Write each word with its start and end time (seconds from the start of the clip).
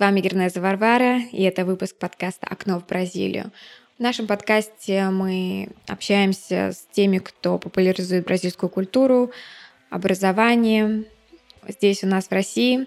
Вами 0.00 0.22
Гернеза 0.22 0.62
Варвара, 0.62 1.20
и 1.30 1.42
это 1.42 1.66
выпуск 1.66 1.94
подкаста 1.94 2.46
«Окно 2.46 2.80
в 2.80 2.86
Бразилию». 2.86 3.52
В 3.98 4.02
нашем 4.02 4.26
подкасте 4.26 5.04
мы 5.10 5.68
общаемся 5.86 6.72
с 6.72 6.88
теми, 6.90 7.18
кто 7.18 7.58
популяризует 7.58 8.24
бразильскую 8.24 8.70
культуру, 8.70 9.30
образование 9.90 11.04
здесь 11.68 12.02
у 12.02 12.06
нас 12.06 12.28
в 12.28 12.32
России. 12.32 12.86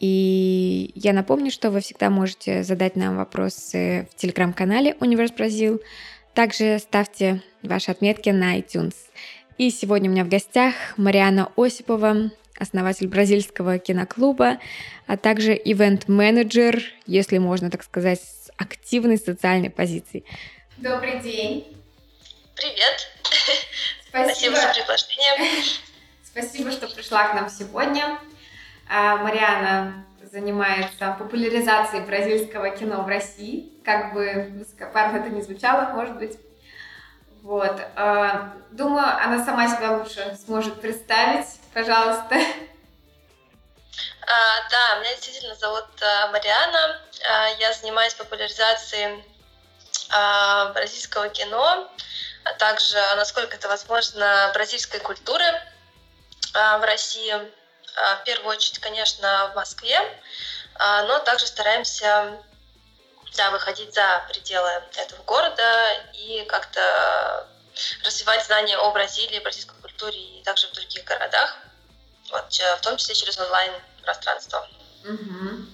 И 0.00 0.90
я 0.96 1.12
напомню, 1.12 1.52
что 1.52 1.70
вы 1.70 1.78
всегда 1.78 2.10
можете 2.10 2.64
задать 2.64 2.96
нам 2.96 3.18
вопросы 3.18 4.08
в 4.10 4.16
телеграм-канале 4.16 4.96
«Универс 4.98 5.30
Бразил». 5.30 5.80
Также 6.34 6.80
ставьте 6.80 7.40
ваши 7.62 7.92
отметки 7.92 8.30
на 8.30 8.58
iTunes. 8.58 8.96
И 9.58 9.70
сегодня 9.70 10.10
у 10.10 10.12
меня 10.12 10.24
в 10.24 10.28
гостях 10.28 10.74
Мариана 10.96 11.52
Осипова, 11.56 12.32
основатель 12.58 13.08
бразильского 13.08 13.78
киноклуба, 13.78 14.58
а 15.06 15.16
также 15.16 15.52
ивент-менеджер, 15.52 16.82
если 17.06 17.38
можно 17.38 17.70
так 17.70 17.82
сказать, 17.82 18.20
с 18.20 18.50
активной 18.56 19.18
социальной 19.18 19.70
позицией. 19.70 20.24
Добрый 20.78 21.20
день. 21.20 21.76
Привет. 22.54 23.08
Спасибо, 24.08 24.30
Спасибо 24.30 24.56
за 24.56 24.72
приглашение. 24.74 25.64
Спасибо, 26.24 26.70
что 26.70 26.88
пришла 26.88 27.28
к 27.28 27.34
нам 27.34 27.48
сегодня. 27.50 28.18
А, 28.88 29.16
Мариана 29.16 30.06
занимается 30.30 31.16
популяризацией 31.18 32.04
бразильского 32.04 32.70
кино 32.70 33.02
в 33.02 33.08
России. 33.08 33.72
Как 33.84 34.12
бы 34.12 34.52
высокопарно 34.58 35.18
это 35.18 35.30
не 35.30 35.42
звучало, 35.42 35.94
может 35.94 36.16
быть. 36.16 36.38
Вот. 37.42 37.80
А, 37.94 38.54
думаю, 38.70 39.06
она 39.06 39.44
сама 39.44 39.68
себя 39.68 39.98
лучше 39.98 40.36
сможет 40.44 40.80
представить 40.80 41.46
пожалуйста. 41.76 42.34
А, 44.28 44.68
да, 44.70 44.94
меня 45.00 45.14
действительно 45.14 45.54
зовут 45.54 45.84
а, 46.00 46.28
Мариана. 46.28 47.00
А, 47.28 47.48
я 47.58 47.72
занимаюсь 47.74 48.14
популяризацией 48.14 49.22
а, 50.10 50.72
бразильского 50.72 51.28
кино, 51.28 51.88
а 52.44 52.52
также, 52.54 52.96
насколько 53.16 53.56
это 53.56 53.68
возможно, 53.68 54.50
бразильской 54.54 55.00
культуры 55.00 55.44
а, 56.54 56.78
в 56.78 56.84
России. 56.84 57.32
А, 57.32 58.16
в 58.16 58.24
первую 58.24 58.56
очередь, 58.56 58.78
конечно, 58.78 59.50
в 59.52 59.56
Москве, 59.56 59.98
а, 60.76 61.02
но 61.04 61.18
также 61.18 61.46
стараемся 61.46 62.42
да, 63.36 63.50
выходить 63.50 63.94
за 63.94 64.24
пределы 64.28 64.70
этого 64.96 65.22
города 65.24 65.92
и 66.14 66.42
как-то 66.48 67.46
развивать 68.04 68.44
знания 68.46 68.76
о 68.76 68.90
Бразилии, 68.92 69.40
бразильской 69.40 69.76
культуре 69.80 70.38
и 70.38 70.42
также 70.42 70.68
в 70.68 70.72
других 70.72 71.04
городах 71.04 71.58
вот, 72.30 72.52
в 72.52 72.80
том 72.82 72.96
числе 72.96 73.14
через 73.14 73.38
онлайн-пространство. 73.38 74.66
Угу. 75.04 75.66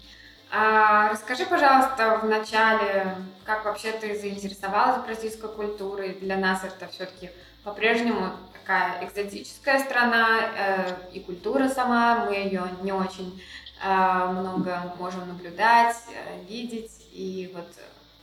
А, 0.55 1.09
расскажи, 1.09 1.47
пожалуйста, 1.47 2.19
в 2.22 2.27
начале, 2.27 3.17
как 3.44 3.64
вообще 3.64 3.92
ты 3.92 4.19
заинтересовалась 4.19 5.03
бразильской 5.05 5.48
культурой? 5.48 6.14
Для 6.14 6.36
нас 6.36 6.62
это 6.62 6.89
все-таки 6.89 7.31
по-прежнему 7.64 8.37
такая 8.53 9.03
экзотическая 9.05 9.81
страна, 9.81 10.41
э, 10.55 10.97
и 11.12 11.20
культура 11.20 11.69
сама, 11.69 12.27
мы 12.27 12.34
ее 12.34 12.64
не 12.83 12.92
очень 12.92 13.42
э, 13.83 14.27
много 14.27 14.94
можем 14.98 15.27
наблюдать, 15.27 15.97
э, 16.14 16.42
видеть. 16.44 16.92
И 17.12 17.50
вот 17.55 17.69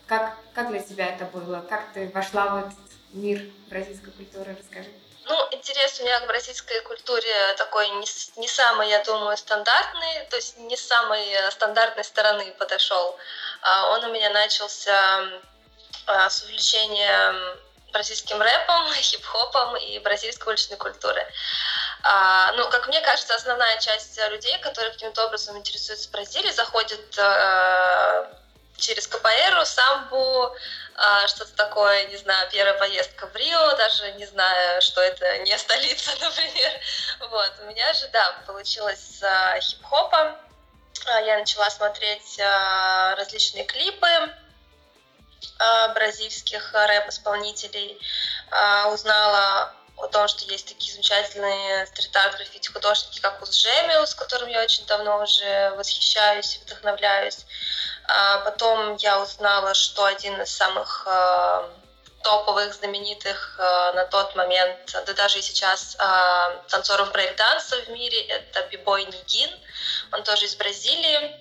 как, 0.06 0.38
как 0.54 0.70
для 0.70 0.80
тебя 0.80 1.08
это 1.08 1.26
было? 1.26 1.66
Как 1.68 1.92
ты 1.94 2.12
вошла 2.14 2.48
в 2.48 2.58
этот 2.68 2.89
мир 3.12 3.42
бразильской 3.70 4.12
культуры? 4.14 4.56
Расскажи. 4.60 4.90
Ну, 5.26 5.48
интерес 5.52 6.00
у 6.00 6.04
меня 6.04 6.20
к 6.22 6.28
бразильской 6.28 6.82
культуре 6.82 7.54
такой 7.58 7.88
не, 7.90 8.08
не 8.38 8.48
самый, 8.48 8.90
я 8.90 9.04
думаю, 9.04 9.38
стандартный, 9.38 10.26
то 10.30 10.36
есть 10.38 10.58
не 10.58 10.76
с 10.76 10.88
самой 10.88 11.24
э, 11.30 11.52
стандартной 11.52 12.04
стороны 12.04 12.52
подошел. 12.58 13.16
А 13.62 13.92
он 13.92 14.06
у 14.06 14.12
меня 14.12 14.32
начался 14.32 15.24
а, 16.08 16.30
с 16.30 16.42
увлечения 16.44 17.36
бразильским 17.92 18.42
рэпом, 18.42 18.92
хип-хопом 18.96 19.78
и 19.78 20.00
бразильской 20.00 20.54
уличной 20.54 20.78
культурой. 20.78 21.26
А, 22.02 22.52
ну, 22.54 22.68
как 22.70 22.88
мне 22.88 23.00
кажется, 23.02 23.36
основная 23.36 23.78
часть 23.80 24.20
людей, 24.30 24.58
которые 24.60 24.92
каким-то 24.94 25.26
образом 25.26 25.58
интересуются 25.58 26.10
Бразилией, 26.10 26.54
заходят 26.54 27.20
а, 27.20 28.32
через 28.78 29.06
КПР, 29.08 29.64
самбу, 29.66 30.56
что-то 31.28 31.54
такое, 31.56 32.06
не 32.08 32.18
знаю, 32.18 32.50
первая 32.52 32.78
поездка 32.78 33.28
в 33.28 33.36
Рио, 33.36 33.76
даже 33.78 34.12
не 34.14 34.26
знаю, 34.26 34.82
что 34.82 35.02
это 35.02 35.38
не 35.46 35.58
столица, 35.58 36.12
например. 36.22 36.72
Вот, 37.30 37.54
у 37.62 37.66
меня 37.66 37.94
же, 37.94 38.08
да, 38.10 38.36
получилось 38.46 39.20
с 39.20 39.24
а, 39.24 39.60
хип-хопом. 39.60 40.36
А, 41.06 41.22
я 41.22 41.38
начала 41.38 41.70
смотреть 41.70 42.40
различные 43.18 43.66
клипы 43.66 44.08
бразильских 45.94 46.74
рэп-исполнителей, 46.74 48.00
узнала 48.94 49.74
о 50.00 50.08
том, 50.08 50.28
что 50.28 50.46
есть 50.46 50.68
такие 50.68 50.94
замечательные 50.94 51.86
стрит-арт 51.88 52.36
граффити 52.36 52.70
художники, 52.70 53.20
как 53.20 53.42
Узжемио, 53.42 54.06
с 54.06 54.16
которым 54.16 54.48
я 54.50 54.62
очень 54.64 54.86
давно 54.86 55.22
уже 55.22 55.72
восхищаюсь 55.72 56.56
и 56.56 56.60
вдохновляюсь. 56.60 57.46
А 58.12 58.40
потом 58.40 58.96
я 58.96 59.22
узнала, 59.22 59.76
что 59.76 60.04
один 60.06 60.42
из 60.42 60.50
самых 60.50 61.04
э, 61.06 61.70
топовых, 62.24 62.74
знаменитых 62.74 63.60
э, 63.60 63.92
на 63.94 64.06
тот 64.06 64.36
момент, 64.36 64.96
да 65.06 65.14
даже 65.14 65.38
и 65.38 65.42
сейчас, 65.44 65.96
э, 66.00 66.60
танцоров 66.70 67.12
брейк-данса 67.12 67.80
в 67.84 67.90
мире, 67.90 68.20
это 68.22 68.64
Бибой 68.64 69.06
Нигин. 69.06 69.52
Он 70.12 70.24
тоже 70.24 70.46
из 70.46 70.56
Бразилии. 70.56 71.40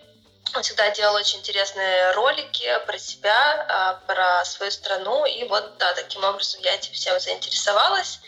Он 0.55 0.63
всегда 0.63 0.91
делал 0.91 1.15
очень 1.15 1.39
интересные 1.39 2.13
ролики 2.13 2.79
про 2.87 2.99
себя, 2.99 3.99
про 4.07 4.45
свою 4.45 4.71
страну. 4.71 5.25
И 5.25 5.45
вот, 5.45 5.79
да, 5.79 5.95
таким 5.95 6.23
образом 6.25 6.61
я 6.63 6.75
этим 6.75 6.93
всем 6.93 7.19
заинтересовалась. 7.19 8.19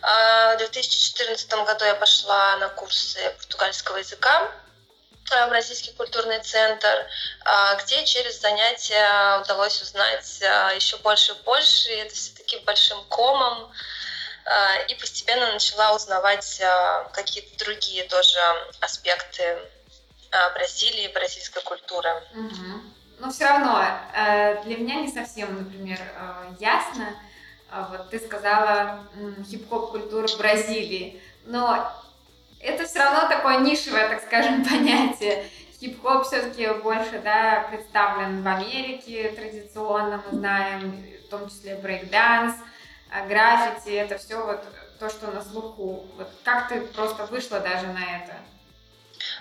В 0.00 0.56
2014 0.58 1.52
году 1.64 1.84
я 1.84 1.94
пошла 1.94 2.56
на 2.56 2.68
курсы 2.70 3.18
португальского 3.38 3.98
языка 3.98 4.50
в 5.48 5.52
Российский 5.52 5.92
культурный 5.92 6.40
центр, 6.40 7.06
а, 7.44 7.74
где 7.76 8.04
через 8.04 8.40
занятия 8.40 9.40
удалось 9.40 9.80
узнать 9.82 10.42
а, 10.42 10.70
еще 10.72 10.96
больше 10.98 11.32
и 11.32 11.42
больше. 11.44 11.90
И 11.90 11.96
это 11.96 12.14
все 12.14 12.34
таки 12.34 12.58
большим 12.58 13.02
комом. 13.08 13.72
А, 14.44 14.76
и 14.88 14.94
постепенно 14.94 15.52
начала 15.52 15.94
узнавать 15.94 16.60
какие-то 17.12 17.64
другие 17.64 18.04
тоже 18.04 18.38
аспекты 18.80 19.58
Бразилии, 20.54 21.12
бразильской 21.12 21.62
культуры. 21.62 22.10
Угу. 22.34 22.82
Но 23.18 23.30
все 23.30 23.44
равно 23.44 23.86
э, 24.14 24.62
для 24.64 24.78
меня 24.78 24.94
не 25.02 25.12
совсем, 25.12 25.58
например, 25.58 25.98
э, 26.00 26.54
ясно. 26.58 27.14
Вот 27.90 28.10
ты 28.10 28.18
сказала 28.18 29.04
хип-хоп 29.48 29.92
культура 29.92 30.26
Бразилии, 30.38 31.22
но 31.44 32.01
это 32.62 32.86
все 32.86 33.00
равно 33.00 33.28
такое 33.28 33.58
нишевое, 33.58 34.08
так 34.08 34.22
скажем, 34.22 34.64
понятие. 34.68 35.48
Хип-хоп 35.80 36.24
все-таки 36.24 36.68
больше 36.68 37.20
да, 37.24 37.66
представлен 37.68 38.42
в 38.42 38.46
Америке 38.46 39.32
традиционно, 39.34 40.22
мы 40.24 40.38
знаем, 40.38 41.04
в 41.26 41.28
том 41.28 41.48
числе 41.48 41.74
брейк-данс, 41.74 42.54
а 43.10 43.26
граффити, 43.26 43.90
это 43.90 44.16
все 44.16 44.36
вот 44.36 44.62
то, 45.00 45.10
что 45.10 45.26
на 45.26 45.42
слуху. 45.42 46.06
Вот 46.16 46.28
как 46.44 46.68
ты 46.68 46.82
просто 46.82 47.26
вышла 47.26 47.58
даже 47.58 47.88
на 47.88 48.16
это? 48.16 48.36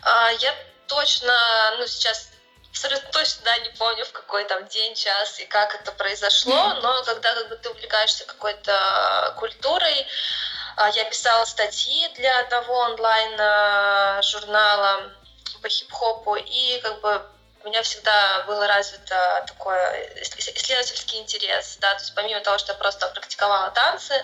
А, 0.02 0.32
я 0.32 0.54
точно, 0.88 1.34
ну 1.78 1.86
сейчас 1.86 2.32
абсолютно 2.72 3.10
точно 3.12 3.44
да, 3.46 3.58
не 3.60 3.70
помню, 3.78 4.04
в 4.06 4.12
какой 4.12 4.44
там 4.46 4.68
день, 4.68 4.96
час 4.96 5.40
и 5.40 5.46
как 5.46 5.76
это 5.76 5.92
произошло, 5.92 6.74
но 6.82 7.04
когда 7.04 7.36
как 7.36 7.50
бы 7.50 7.56
ты 7.58 7.70
увлекаешься 7.70 8.26
какой-то 8.26 9.36
культурой, 9.38 10.08
я 10.90 11.06
писала 11.06 11.46
статьи 11.46 12.10
для 12.16 12.40
одного 12.40 12.80
онлайн-журнала 12.80 15.14
по 15.62 15.70
хип-хопу, 15.70 16.36
и 16.36 16.82
как 16.82 17.00
бы 17.02 17.22
у 17.64 17.68
меня 17.68 17.84
всегда 17.84 18.44
было 18.48 18.66
развито 18.68 19.44
такой 19.48 19.78
исследовательский 20.22 21.20
интерес, 21.20 21.78
да, 21.80 21.94
то 21.94 22.02
есть 22.02 22.16
помимо 22.16 22.42
того, 22.42 22.58
что 22.58 22.72
я 22.72 22.78
просто 22.78 23.08
практиковала 23.10 23.70
танцы, 23.72 24.16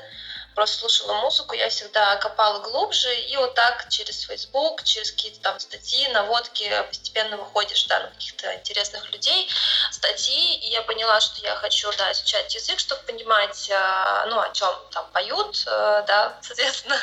просто 0.58 0.80
слушала 0.80 1.14
музыку, 1.22 1.54
я 1.54 1.70
всегда 1.70 2.16
копала 2.16 2.58
глубже, 2.58 3.14
и 3.16 3.38
вот 3.38 3.54
так 3.54 3.90
через 3.90 4.22
Facebook, 4.24 4.84
через 4.84 5.12
какие-то 5.12 5.40
там 5.42 5.60
статьи, 5.60 6.08
наводки 6.08 6.68
постепенно 6.88 7.38
выходишь 7.38 7.84
да, 7.84 8.00
на 8.00 8.08
каких-то 8.08 8.56
интересных 8.56 9.08
людей, 9.12 9.48
статьи, 9.92 10.56
и 10.56 10.72
я 10.72 10.82
поняла, 10.82 11.22
что 11.22 11.40
я 11.42 11.56
хочу 11.58 11.92
да, 12.00 12.12
изучать 12.12 12.56
язык, 12.56 12.80
чтобы 12.80 13.04
понимать, 13.04 13.70
э, 13.70 14.26
ну, 14.30 14.40
о 14.40 14.50
чем 14.52 14.74
там 14.90 15.08
поют, 15.12 15.64
э, 15.68 16.04
да, 16.08 16.36
соответственно, 16.42 16.98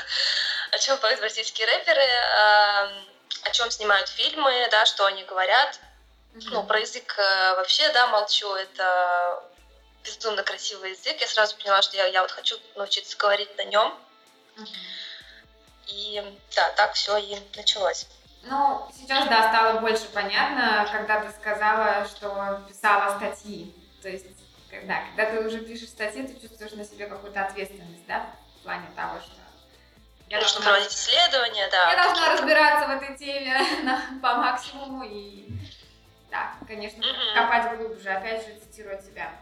о 0.73 0.79
чем 0.81 0.99
поют 0.99 1.21
российские 1.21 1.69
рэперы, 1.69 2.03
э, 2.03 3.05
о 3.45 3.51
чем 3.53 3.71
снимают 3.71 4.09
фильмы, 4.09 4.67
да, 4.73 4.85
что 4.85 5.07
они 5.07 5.23
говорят. 5.23 5.79
Ну, 6.35 6.65
про 6.65 6.81
язык 6.81 7.17
вообще, 7.57 7.89
да, 7.93 8.09
молчу, 8.09 8.53
это 8.53 9.45
безумно 10.05 10.43
красивый 10.43 10.91
язык. 10.91 11.21
Я 11.21 11.27
сразу 11.27 11.57
поняла, 11.57 11.83
что 11.83 11.97
я, 11.97 12.07
я 12.07 12.23
вот 12.23 12.31
хочу 12.31 12.57
научиться 12.77 13.17
говорить 13.17 13.57
на 13.57 13.65
нем. 13.65 13.95
И 15.87 16.23
да, 16.55 16.71
так 16.77 16.93
все 16.95 17.17
и 17.17 17.37
началось. 17.57 18.07
Ну, 18.43 18.89
сейчас, 18.95 19.27
да, 19.29 19.49
стало 19.49 19.81
больше 19.81 20.05
понятно, 20.13 20.89
когда 20.91 21.21
ты 21.21 21.31
сказала, 21.33 22.07
что 22.07 22.63
писала 22.69 23.17
статьи. 23.17 23.75
То 24.03 24.09
есть, 24.09 24.27
когда, 24.71 25.03
когда 25.07 25.31
ты 25.31 25.47
уже 25.47 25.59
пишешь 25.59 25.89
статьи, 25.89 26.27
ты 26.27 26.41
чувствуешь 26.41 26.73
на 26.73 26.85
себе 26.85 27.07
какую-то 27.07 27.45
ответственность, 27.45 28.07
да, 28.07 28.27
в 28.61 28.63
плане 28.65 28.87
того, 28.95 29.19
что 29.21 29.33
я 30.29 30.41
Нужно 30.41 30.61
должна, 30.61 30.73
проводить 30.73 30.93
исследования, 30.93 31.69
да. 31.71 31.91
Я 31.91 32.03
должна 32.03 32.33
разбираться 32.33 32.89
в 32.89 32.91
этой 32.91 33.17
теме 33.17 33.59
на, 33.83 34.03
по 34.23 34.35
максимуму 34.37 35.05
и, 35.05 35.49
да, 36.31 36.55
конечно, 36.67 37.01
mm-hmm. 37.01 37.35
копать 37.35 37.79
глубже, 37.79 38.11
опять 38.11 38.47
же, 38.47 38.59
цитируя 38.61 39.01
тебя. 39.01 39.33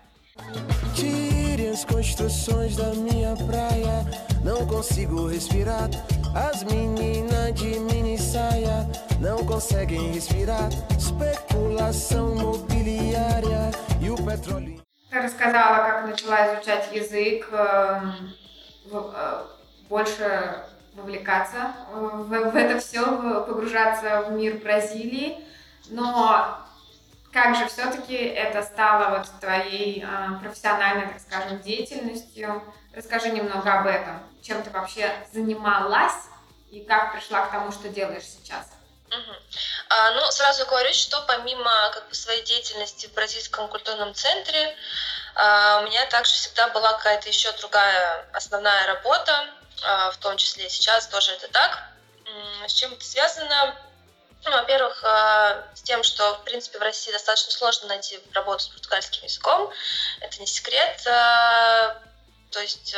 Tire 0.94 1.70
as 1.70 1.86
construções 1.86 2.76
da 2.76 2.94
minha 2.94 3.36
praia, 3.36 4.06
não 4.44 4.66
consigo 4.68 5.28
respirar. 5.28 5.90
As 6.36 6.64
meninas 6.64 7.54
de 7.56 7.80
mini 7.80 8.18
saia 8.18 8.88
não 9.20 9.46
conseguem 9.46 10.12
respirar. 10.12 10.70
Спекулаção 11.00 12.36
mobiliária 12.36 13.72
e 14.02 14.10
o 14.10 14.16
petróleo. 14.16 14.82
Ты 15.10 15.20
рассказала, 15.20 15.78
как 15.86 16.06
начала 16.08 16.54
изучать 16.54 16.92
язык, 16.94 17.48
эм, 17.52 18.34
э, 18.92 19.44
больше 19.90 20.64
вовлекаться 20.94 21.74
в, 21.94 22.30
в 22.30 22.56
это 22.56 22.80
все, 22.80 23.04
погружаться 23.46 24.24
в 24.28 24.32
мир 24.34 24.58
Бразилии. 24.58 25.38
Но 25.90 26.58
как 27.33 27.57
же 27.57 27.67
все-таки 27.69 28.15
это 28.15 28.63
стало 28.63 29.17
вот 29.17 29.27
твоей 29.41 30.05
э, 30.05 30.39
профессиональной, 30.43 31.09
так 31.09 31.21
скажем, 31.21 31.61
деятельностью? 31.61 32.63
Расскажи 32.95 33.31
немного 33.31 33.81
об 33.81 33.87
этом. 33.87 34.23
Чем 34.43 34.63
ты 34.63 34.71
вообще 34.71 35.11
занималась 35.33 36.13
и 36.71 36.81
как 36.81 37.13
пришла 37.13 37.47
к 37.47 37.51
тому, 37.51 37.73
что 37.73 37.89
делаешь 37.89 38.25
сейчас? 38.25 38.67
Угу. 39.09 39.37
А, 39.91 40.11
ну, 40.13 40.31
сразу 40.31 40.67
говорю, 40.67 40.93
что 40.93 41.23
помимо 41.27 41.91
как 41.93 42.09
бы, 42.09 42.15
своей 42.15 42.43
деятельности 42.45 43.07
в 43.07 43.15
Бразильском 43.15 43.69
культурном 43.69 44.15
центре, 44.15 44.77
а, 45.35 45.81
у 45.81 45.87
меня 45.87 46.07
также 46.07 46.33
всегда 46.33 46.69
была 46.69 46.93
какая-то 46.95 47.29
еще 47.29 47.53
другая 47.53 48.27
основная 48.33 48.87
работа, 48.87 49.49
а, 49.85 50.11
в 50.11 50.17
том 50.19 50.37
числе 50.37 50.69
сейчас 50.71 51.07
тоже 51.09 51.33
это 51.33 51.49
так. 51.49 51.83
С 52.67 52.73
чем 52.73 52.93
это 52.93 53.05
связано? 53.05 53.77
Ну, 54.45 54.51
во-первых, 54.51 55.05
а, 55.05 55.65
с 55.75 55.83
тем, 55.83 56.03
что, 56.03 56.35
в 56.35 56.45
принципе, 56.45 56.79
в 56.79 56.83
России 56.83 57.13
достаточно 57.13 57.53
сложно 57.53 57.89
найти 57.89 58.21
работу 58.33 58.65
с 58.65 58.69
португальским 58.69 59.23
языком. 59.23 59.71
Это 60.21 60.41
не 60.41 60.47
секрет. 60.47 61.07
А, 61.07 61.97
то 62.51 62.61
есть 62.61 62.95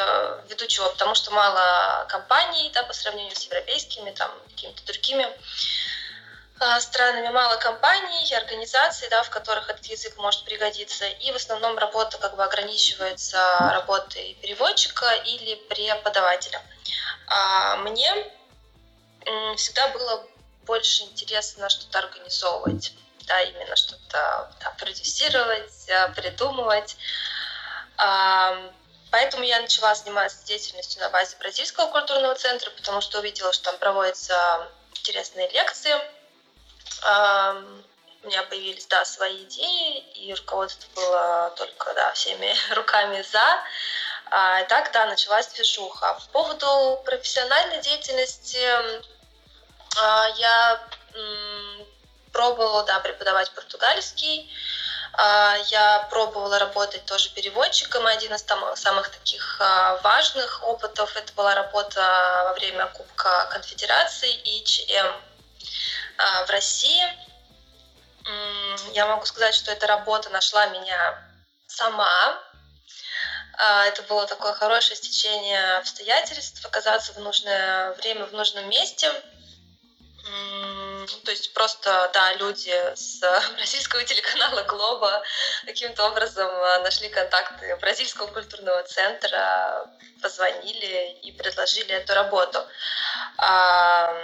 ввиду 0.48 0.66
чего? 0.66 0.88
Потому 0.88 1.14
что 1.14 1.30
мало 1.30 2.06
компаний 2.08 2.70
да, 2.74 2.82
по 2.82 2.92
сравнению 2.92 3.36
с 3.36 3.44
европейскими, 3.44 4.10
там, 4.10 4.30
какими-то 4.48 4.84
другими 4.84 5.28
странами, 6.80 7.28
мало 7.28 7.56
компаний 7.56 8.26
и 8.28 8.34
организаций, 8.34 9.08
да, 9.10 9.22
в 9.22 9.30
которых 9.30 9.68
этот 9.68 9.84
язык 9.86 10.16
может 10.16 10.44
пригодиться. 10.44 11.06
И 11.06 11.30
в 11.30 11.36
основном 11.36 11.76
работа 11.78 12.18
как 12.18 12.36
бы 12.36 12.44
ограничивается 12.44 13.38
работой 13.72 14.36
переводчика 14.40 15.12
или 15.12 15.56
преподавателя. 15.68 16.62
А 17.26 17.76
мне 17.76 18.12
всегда 19.56 19.88
было 19.88 20.26
больше 20.64 21.04
интересно 21.04 21.68
что-то 21.68 21.98
организовывать, 21.98 22.92
да, 23.26 23.40
именно 23.42 23.76
что-то 23.76 24.52
да, 24.60 24.70
продюсировать, 24.78 25.88
э, 25.88 26.08
придумывать. 26.14 26.96
Поэтому 29.10 29.44
я 29.44 29.60
начала 29.60 29.94
заниматься 29.94 30.44
деятельностью 30.44 31.00
на 31.00 31.08
базе 31.08 31.36
Бразильского 31.36 31.86
культурного 31.86 32.34
центра, 32.34 32.70
потому 32.72 33.00
что 33.00 33.20
увидела, 33.20 33.52
что 33.52 33.70
там 33.70 33.78
проводятся 33.78 34.68
интересные 34.90 35.48
лекции. 35.50 35.94
У 38.24 38.26
меня 38.26 38.42
появились, 38.44 38.86
да, 38.86 39.04
свои 39.04 39.44
идеи, 39.44 39.98
и 40.14 40.32
руководство 40.32 40.88
было 40.94 41.52
только, 41.56 41.92
да, 41.92 42.12
всеми 42.14 42.54
руками 42.74 43.22
за. 43.22 43.62
А, 44.30 44.62
и 44.62 44.66
так, 44.66 44.90
да, 44.92 45.04
началась 45.06 45.48
движуха. 45.48 46.14
По 46.14 46.32
поводу 46.32 47.02
профессиональной 47.04 47.82
деятельности 47.82 48.56
а, 48.56 49.02
я 50.36 50.80
пробовала, 52.34 52.82
да, 52.82 53.00
преподавать 53.00 53.50
португальский. 53.52 54.52
А, 55.16 55.56
я 55.68 56.06
пробовала 56.10 56.58
работать 56.58 57.06
тоже 57.06 57.30
переводчиком. 57.30 58.06
Один 58.06 58.34
из 58.34 58.44
самых 58.74 59.08
таких 59.08 59.56
а, 59.60 59.96
важных 60.02 60.62
опытов 60.64 61.16
это 61.16 61.32
была 61.34 61.54
работа 61.54 62.42
во 62.46 62.52
время 62.54 62.86
Кубка 62.88 63.48
Конфедерации 63.52 64.34
и 64.34 64.64
ЧМ 64.64 65.12
в 66.46 66.50
России. 66.50 67.02
Я 68.92 69.06
могу 69.06 69.26
сказать, 69.26 69.54
что 69.54 69.70
эта 69.70 69.86
работа 69.86 70.30
нашла 70.30 70.66
меня 70.66 71.18
сама. 71.66 72.38
Это 73.86 74.02
было 74.08 74.26
такое 74.26 74.52
хорошее 74.52 74.96
стечение 74.96 75.76
обстоятельств, 75.76 76.64
оказаться 76.64 77.12
в 77.12 77.18
нужное 77.18 77.92
время 77.94 78.26
в 78.26 78.32
нужном 78.32 78.68
месте– 78.68 79.12
то 81.24 81.30
есть 81.30 81.52
просто, 81.52 82.10
да, 82.12 82.34
люди 82.34 82.72
с 82.94 83.20
бразильского 83.56 84.04
телеканала 84.04 84.62
Глоба 84.62 85.22
каким-то 85.66 86.06
образом 86.06 86.48
а, 86.48 86.80
нашли 86.80 87.08
контакты 87.08 87.76
бразильского 87.76 88.26
культурного 88.28 88.82
центра, 88.84 89.90
позвонили 90.22 91.18
и 91.22 91.32
предложили 91.32 91.94
эту 91.94 92.14
работу. 92.14 92.64
А, 93.38 94.14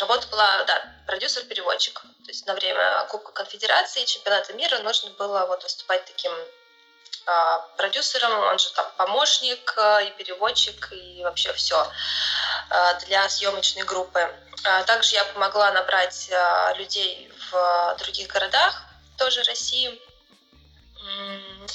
работа 0.00 0.26
была, 0.28 0.64
да, 0.64 0.92
продюсер-переводчик. 1.06 2.00
То 2.00 2.28
есть 2.28 2.46
на 2.46 2.54
время 2.54 3.04
Кубка 3.08 3.32
Конфедерации 3.32 4.02
и 4.02 4.06
чемпионата 4.06 4.52
мира 4.52 4.78
нужно 4.78 5.10
было 5.10 5.46
вот 5.46 5.62
выступать 5.62 6.04
таким 6.04 6.32
продюсером, 7.76 8.32
он 8.32 8.58
же 8.58 8.70
там 8.72 8.86
помощник 8.96 9.76
и 10.06 10.10
переводчик, 10.16 10.92
и 10.92 11.22
вообще 11.22 11.52
все 11.52 11.86
для 13.06 13.28
съемочной 13.28 13.82
группы. 13.82 14.28
А, 14.64 14.82
также 14.84 15.14
я 15.14 15.24
помогла 15.24 15.70
набрать 15.72 16.30
а, 16.32 16.72
людей 16.74 17.32
в 17.50 17.96
других 17.98 18.28
городах, 18.28 18.82
тоже 19.16 19.42
России. 19.44 20.00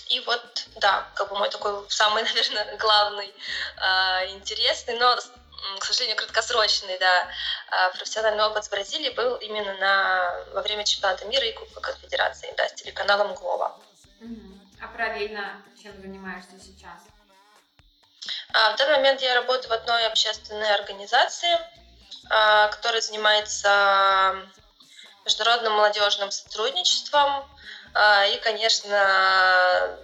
И 0.10 0.20
вот, 0.22 0.66
да, 0.76 1.08
как 1.16 1.30
бы 1.30 1.38
мой 1.38 1.50
такой 1.50 1.90
самый, 1.90 2.24
наверное, 2.34 2.78
главный, 2.78 3.34
а, 3.78 4.26
интересный, 4.28 4.98
но, 5.00 5.18
к 5.80 5.86
сожалению, 5.86 6.18
краткосрочный, 6.18 6.98
да, 7.00 7.32
профессиональный 7.94 8.44
опыт 8.44 8.66
с 8.66 8.70
Бразилии 8.70 9.10
был 9.12 9.36
именно 9.36 9.74
на, 9.78 10.46
во 10.54 10.62
время 10.62 10.84
чемпионата 10.84 11.26
мира 11.26 11.46
и 11.46 11.54
Кубка 11.54 11.80
Конфедерации, 11.80 12.54
да, 12.58 12.68
с 12.68 12.74
телеканалом 12.74 13.34
Глова. 13.34 13.80
А 14.84 14.88
параллельно 14.88 15.64
чем 15.82 16.00
занимаешься 16.02 16.60
сейчас? 16.60 17.02
в 18.54 18.78
данный 18.78 18.98
момент 18.98 19.22
я 19.22 19.34
работаю 19.36 19.70
в 19.70 19.74
одной 19.74 20.06
общественной 20.06 20.74
организации– 20.74 21.58
а, 22.30 22.68
который 22.70 23.02
занимается 23.02 24.36
международным 25.26 25.74
молодежным 25.74 26.32
сотрудничеством. 26.32 27.46
А, 27.94 28.26
и, 28.26 28.40
конечно, 28.40 29.98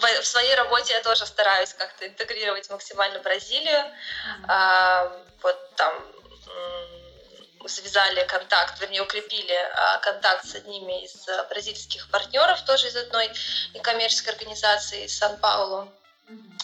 в 0.00 0.24
своей 0.24 0.54
работе 0.54 0.94
я 0.94 1.02
тоже 1.02 1.26
стараюсь 1.26 1.74
как-то 1.74 2.06
интегрировать 2.06 2.68
максимально 2.70 3.20
Бразилию. 3.20 3.84
А, 4.46 5.12
вот 5.42 5.74
там 5.76 5.94
связали 7.66 8.24
контакт, 8.26 8.80
вернее, 8.80 9.02
укрепили 9.02 9.58
контакт 10.02 10.46
с 10.46 10.54
одними 10.54 11.04
из 11.04 11.26
бразильских 11.48 12.08
партнеров, 12.10 12.62
тоже 12.64 12.88
из 12.88 12.96
одной 12.96 13.30
некоммерческой 13.74 14.34
организации 14.34 15.04
из 15.04 15.18
Сан-Паулу. 15.18 15.90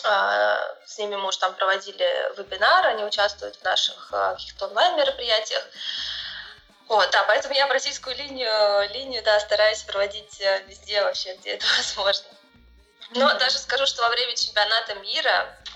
А, 0.05 0.61
с 0.87 0.99
ними 0.99 1.17
мы 1.17 1.29
уже 1.29 1.39
там 1.39 1.55
проводили 1.55 2.07
вебинары, 2.37 2.91
они 2.91 3.05
участвуют 3.05 3.57
в 3.57 3.65
наших 3.65 4.09
а, 4.13 4.35
каких-то 4.35 4.67
онлайн-мероприятиях. 4.67 5.65
Вот, 6.89 7.11
да, 7.11 7.25
поэтому 7.25 7.55
я 7.55 7.67
бразильскую 7.67 8.15
линию, 8.17 8.91
линию, 8.93 9.23
да, 9.23 9.41
стараюсь 9.41 9.83
проводить 9.83 10.39
э, 10.43 10.63
везде 10.67 11.03
вообще, 11.03 11.35
где 11.37 11.53
это 11.53 11.65
возможно. 11.79 12.27
Но 13.11 13.31
mm-hmm. 13.31 13.39
даже 13.39 13.59
скажу, 13.59 13.87
что 13.87 14.03
во 14.03 14.11
время 14.11 14.37
чемпионата 14.37 14.95
мира 14.97 15.31
а, 15.31 15.74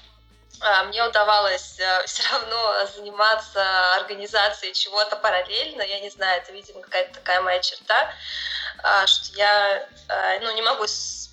мне 0.86 1.04
удавалось 1.04 1.78
э, 1.78 2.02
все 2.06 2.22
равно 2.30 2.86
заниматься 2.94 3.94
организацией 3.96 4.72
чего-то 4.72 5.16
параллельно. 5.16 5.82
Я 5.82 6.00
не 6.00 6.10
знаю, 6.10 6.42
это, 6.42 6.52
видимо, 6.52 6.80
какая-то 6.80 7.14
такая 7.14 7.40
моя 7.40 7.60
черта, 7.60 8.12
что 9.06 9.32
я 9.36 9.88
э, 10.08 10.40
ну, 10.40 10.54
не 10.54 10.62
могу 10.62 10.84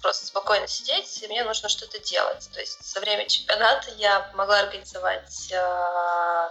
просто 0.01 0.25
спокойно 0.25 0.67
сидеть, 0.67 1.24
и 1.24 1.27
мне 1.27 1.44
нужно 1.44 1.70
что-то 1.70 2.00
делать. 2.00 2.50
То 2.53 2.60
есть 2.60 2.84
за 2.84 3.00
время 3.00 3.27
чемпионата 3.27 3.91
я 3.91 4.20
помогла 4.20 4.60
организовать 4.60 5.51
э, 5.51 6.50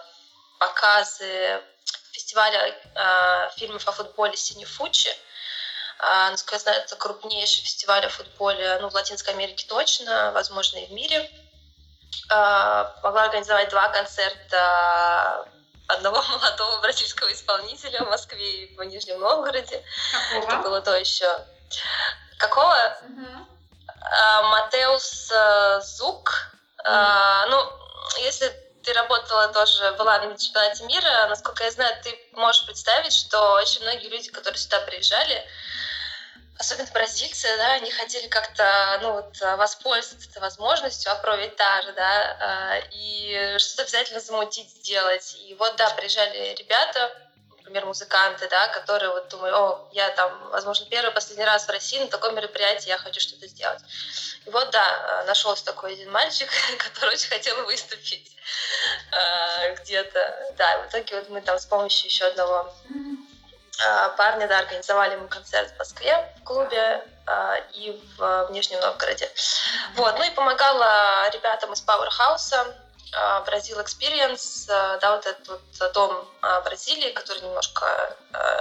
показы 0.58 1.62
фестиваля 2.12 2.74
фильмов 3.56 3.86
о 3.88 3.92
футболе 3.92 4.36
Синефучи. 4.36 5.10
Э, 5.98 6.30
насколько 6.30 6.56
я 6.56 6.60
знаю, 6.60 6.82
это 6.82 6.96
крупнейший 6.96 7.62
фестиваль 7.62 8.04
о 8.04 8.08
футболе 8.08 8.78
ну, 8.80 8.88
в 8.88 8.94
Латинской 8.94 9.32
Америке 9.32 9.66
точно, 9.68 10.32
возможно, 10.32 10.78
и 10.78 10.86
в 10.86 10.92
мире. 10.92 11.30
Э, 12.34 12.90
помогла 13.00 13.24
организовать 13.24 13.68
два 13.68 13.88
концерта 13.90 15.46
одного 15.86 16.22
молодого 16.28 16.80
бразильского 16.80 17.32
исполнителя 17.32 18.04
в 18.04 18.10
Москве 18.10 18.64
и 18.64 18.76
в 18.76 18.82
Нижнем 18.84 19.20
Новгороде. 19.20 19.84
Какого? 20.32 20.52
Это 20.52 20.62
было 20.62 20.80
то 20.80 20.96
еще. 20.96 21.30
Какого? 22.38 22.96
Угу. 23.02 23.46
А, 24.00 24.42
Матеус 24.42 25.32
Зук. 25.96 26.50
Ну, 26.84 27.72
если 28.18 28.48
ты 28.82 28.92
работала 28.92 29.48
тоже, 29.48 29.92
была 29.92 30.18
на 30.18 30.36
чемпионате 30.36 30.84
мира, 30.84 31.26
насколько 31.28 31.64
я 31.64 31.70
знаю, 31.70 31.96
ты 32.02 32.18
можешь 32.32 32.66
представить, 32.66 33.14
что 33.14 33.52
очень 33.54 33.82
многие 33.82 34.08
люди, 34.08 34.30
которые 34.30 34.58
сюда 34.58 34.80
приезжали, 34.80 35.42
особенно 36.58 36.88
бразильцы, 36.92 37.48
да, 37.56 37.72
они 37.74 37.90
хотели 37.90 38.28
как-то, 38.28 38.98
ну 39.02 39.12
вот, 39.12 39.40
воспользоваться 39.58 40.28
этой 40.28 40.40
возможностью, 40.40 41.12
опробовать 41.12 41.58
же, 41.84 41.92
да, 41.92 42.80
и 42.92 43.56
что-то 43.58 43.82
обязательно 43.82 44.20
замутить, 44.20 44.70
сделать. 44.70 45.36
И 45.46 45.54
вот, 45.54 45.76
да, 45.76 45.90
приезжали 45.90 46.54
ребята, 46.54 47.12
например, 47.64 47.86
музыканты, 47.86 48.46
да, 48.48 48.68
которые 48.68 49.10
вот 49.10 49.28
думают, 49.28 49.54
о, 49.54 49.88
я 49.92 50.10
там, 50.10 50.50
возможно, 50.50 50.86
первый, 50.86 51.12
последний 51.12 51.44
раз 51.44 51.66
в 51.66 51.70
России 51.70 51.98
на 51.98 52.08
таком 52.08 52.34
мероприятии, 52.34 52.88
я 52.88 52.98
хочу 52.98 53.20
что-то 53.20 53.46
сделать. 53.48 53.80
И 54.46 54.50
вот, 54.50 54.70
да, 54.70 55.24
нашелся 55.26 55.64
такой 55.64 55.94
один 55.94 56.10
мальчик, 56.10 56.48
который 56.78 57.14
очень 57.14 57.28
хотел 57.28 57.56
выступить 57.64 58.36
э, 59.12 59.74
где-то. 59.76 60.52
Да, 60.56 60.82
в 60.82 60.88
итоге 60.88 61.16
вот 61.16 61.30
мы 61.30 61.40
там 61.40 61.58
с 61.58 61.66
помощью 61.66 62.08
еще 62.08 62.26
одного 62.26 62.72
э, 63.78 64.10
парня, 64.16 64.46
да, 64.46 64.58
организовали 64.58 65.14
ему 65.14 65.28
концерт 65.28 65.72
в 65.72 65.78
Москве 65.78 66.32
в 66.38 66.44
клубе 66.44 67.04
э, 67.26 67.56
и 67.74 68.02
в, 68.16 68.46
в 68.46 68.50
Нижнем 68.50 68.80
Новгороде. 68.80 69.30
Вот, 69.94 70.18
ну 70.18 70.24
и 70.24 70.30
помогала 70.30 71.30
ребятам 71.30 71.72
из 71.72 71.82
Powerhouse, 71.82 72.74
Brazil 73.46 73.80
Experience, 73.80 74.66
да, 74.66 75.14
вот 75.14 75.24
этот 75.24 75.46
вот 75.46 75.92
дом 75.92 76.28
Бразилии, 76.64 77.12
который 77.12 77.42
немножко, 77.42 78.16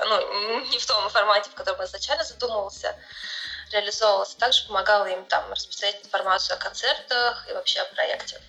ну, 0.05 0.59
не 0.69 0.77
в 0.77 0.85
том 0.85 1.09
формате, 1.09 1.49
в 1.49 1.55
котором 1.55 1.83
изначально 1.85 2.23
задумывался, 2.23 2.95
реализовывался. 3.71 4.37
Также 4.37 4.67
помогала 4.67 5.07
им 5.07 5.25
там 5.25 5.51
распространять 5.51 6.05
информацию 6.05 6.55
о 6.55 6.59
концертах 6.59 7.47
и 7.49 7.53
вообще 7.53 7.79
о 7.81 7.85
проекте. 7.95 8.39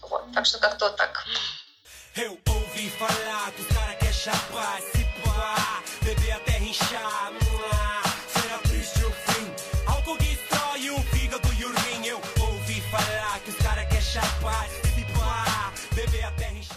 Вот, 0.00 0.24
так 0.34 0.46
что 0.46 0.58
как-то 0.58 0.86
вот 0.86 0.96
так. 0.96 1.24
Eu 2.14 2.38
ouvi 2.48 2.90
falar 2.90 3.52
que 3.52 3.62
os 3.62 3.68
caras 3.68 3.96
querem 3.98 4.12
chapar, 4.12 4.80
se 4.80 5.04
pá, 5.24 5.82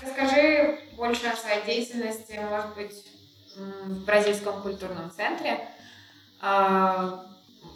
Расскажи 0.01 0.79
больше 0.95 1.27
о 1.27 1.36
своей 1.36 1.65
деятельности, 1.65 2.39
может 2.50 2.75
быть, 2.75 3.05
в 3.55 4.05
бразильском 4.05 4.62
культурном 4.62 5.12
центре 5.12 5.67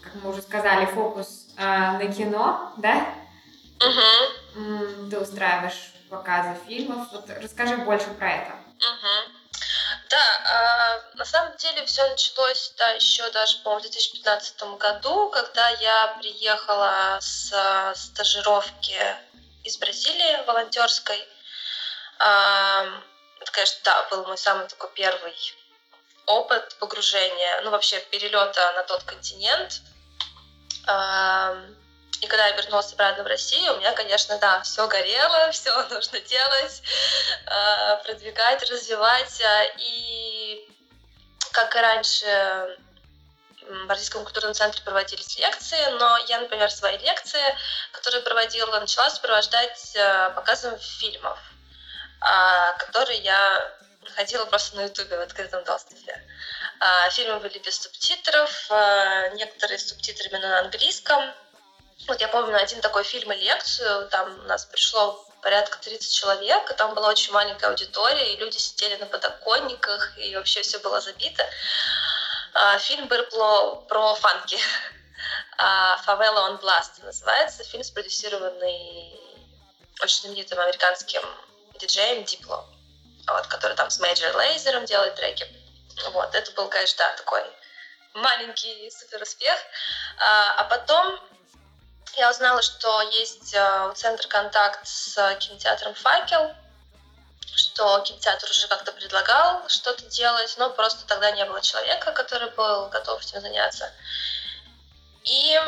как 0.01 0.15
мы 0.23 0.29
уже 0.29 0.41
сказали, 0.41 0.85
фокус 0.85 1.47
э, 1.57 1.61
на 1.63 2.07
кино, 2.11 2.73
да? 2.77 3.13
Угу. 3.79 5.09
Ты 5.09 5.19
устраиваешь 5.19 5.93
показы 6.09 6.55
фильмов. 6.67 7.07
Вот 7.11 7.29
расскажи 7.41 7.77
больше 7.77 8.07
про 8.17 8.31
это. 8.31 8.51
Угу. 8.77 9.38
Да, 10.09 11.01
э, 11.13 11.17
на 11.17 11.25
самом 11.25 11.55
деле 11.57 11.85
все 11.85 12.07
началось 12.07 12.73
да, 12.77 12.91
еще 12.91 13.29
даже, 13.29 13.59
по-моему, 13.59 13.87
в 13.87 13.91
2015 13.91 14.63
году, 14.77 15.29
когда 15.29 15.69
я 15.69 16.17
приехала 16.19 17.19
с 17.21 17.51
э, 17.53 17.93
стажировки 17.95 18.99
из 19.63 19.77
Бразилии 19.77 20.43
волонтерской. 20.47 21.19
Э, 22.19 22.91
это, 23.39 23.51
конечно, 23.51 23.79
да, 23.83 24.07
был 24.09 24.25
мой 24.25 24.37
самый 24.37 24.67
такой 24.67 24.89
первый 24.95 25.35
опыт 26.25 26.75
погружения, 26.79 27.61
ну 27.61 27.69
вообще 27.69 27.99
перелета 28.11 28.73
на 28.73 28.83
тот 28.83 29.03
континент. 29.03 29.81
И 32.21 32.27
когда 32.27 32.47
я 32.47 32.55
вернулась 32.55 32.91
обратно 32.91 33.23
в 33.23 33.27
Россию, 33.27 33.73
у 33.73 33.77
меня, 33.77 33.93
конечно, 33.93 34.37
да, 34.39 34.61
все 34.61 34.87
горело, 34.87 35.51
все 35.51 35.71
нужно 35.89 36.19
делать, 36.19 36.81
а, 37.45 37.95
продвигать, 37.97 38.69
развивать. 38.69 39.41
А, 39.41 39.63
и 39.77 40.69
как 41.51 41.75
и 41.75 41.79
раньше 41.79 42.77
в 43.61 43.85
Бразильском 43.85 44.23
культурном 44.23 44.53
центре 44.53 44.81
проводились 44.83 45.37
лекции, 45.37 45.83
но 45.99 46.17
я, 46.27 46.39
например, 46.39 46.69
свои 46.71 46.97
лекции, 46.97 47.55
которые 47.91 48.21
проводила, 48.21 48.79
начала 48.79 49.09
сопровождать 49.09 49.95
а, 49.95 50.31
показом 50.31 50.77
фильмов, 50.77 51.39
которые 52.79 53.19
я 53.19 53.71
находила 54.03 54.43
просто 54.45 54.75
на 54.75 54.81
Ютубе 54.83 55.17
в 55.17 55.21
открытом 55.21 55.63
доступе. 55.63 56.21
Фильмы 57.11 57.39
были 57.39 57.59
без 57.59 57.79
субтитров, 57.79 58.69
некоторые 59.35 59.77
с 59.77 59.87
субтитрами 59.87 60.41
на 60.41 60.59
английском. 60.59 61.33
Вот 62.07 62.21
я 62.21 62.27
помню 62.27 62.57
один 62.57 62.81
такой 62.81 63.03
фильм 63.03 63.31
и 63.31 63.35
лекцию, 63.35 64.07
там 64.09 64.39
у 64.39 64.43
нас 64.43 64.65
пришло 64.65 65.25
порядка 65.41 65.77
30 65.79 66.13
человек, 66.13 66.69
и 66.69 66.73
там 66.73 66.93
была 66.93 67.09
очень 67.09 67.31
маленькая 67.31 67.69
аудитория, 67.69 68.33
и 68.33 68.37
люди 68.37 68.57
сидели 68.57 68.95
на 68.95 69.05
подоконниках, 69.05 70.17
и 70.17 70.35
вообще 70.35 70.61
все 70.61 70.79
было 70.79 70.99
забито. 71.01 71.47
А, 72.53 72.77
фильм 72.77 73.07
был 73.07 73.85
про, 73.87 74.15
фанки. 74.15 74.57
«Favela 76.05 76.49
on 76.49 76.61
Blast» 76.61 77.03
называется. 77.03 77.63
Фильм 77.65 77.83
спродюсированный 77.83 79.19
очень 80.01 80.21
знаменитым 80.21 80.59
американским 80.59 81.21
диджеем 81.79 82.23
Дипло, 82.23 82.65
вот, 83.27 83.47
который 83.47 83.75
там 83.75 83.89
с 83.89 83.99
Major 83.99 84.33
Lazer 84.35 84.85
делает 84.85 85.15
треки. 85.15 85.45
Вот, 86.11 86.33
это 86.33 86.51
был, 86.51 86.69
конечно, 86.69 86.97
да, 86.99 87.13
такой 87.17 87.43
маленький 88.13 88.89
супер 88.91 89.21
успех. 89.21 89.57
А, 90.17 90.53
а 90.59 90.63
потом 90.65 91.19
я 92.17 92.29
узнала, 92.29 92.61
что 92.61 93.01
есть 93.01 93.55
центр 93.95 94.27
контакт 94.27 94.87
с 94.87 95.35
кинотеатром 95.39 95.93
«Факел», 95.95 96.53
что 97.55 97.99
кинотеатр 97.99 98.49
уже 98.49 98.67
как-то 98.67 98.91
предлагал 98.91 99.67
что-то 99.67 100.05
делать, 100.05 100.55
но 100.57 100.69
просто 100.69 101.05
тогда 101.07 101.31
не 101.31 101.43
было 101.45 101.61
человека, 101.61 102.11
который 102.11 102.49
был 102.51 102.87
готов 102.87 103.21
этим 103.21 103.41
заняться. 103.41 103.91
И 105.23 105.59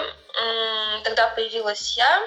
тогда 1.03 1.27
появилась 1.29 1.98
я, 1.98 2.21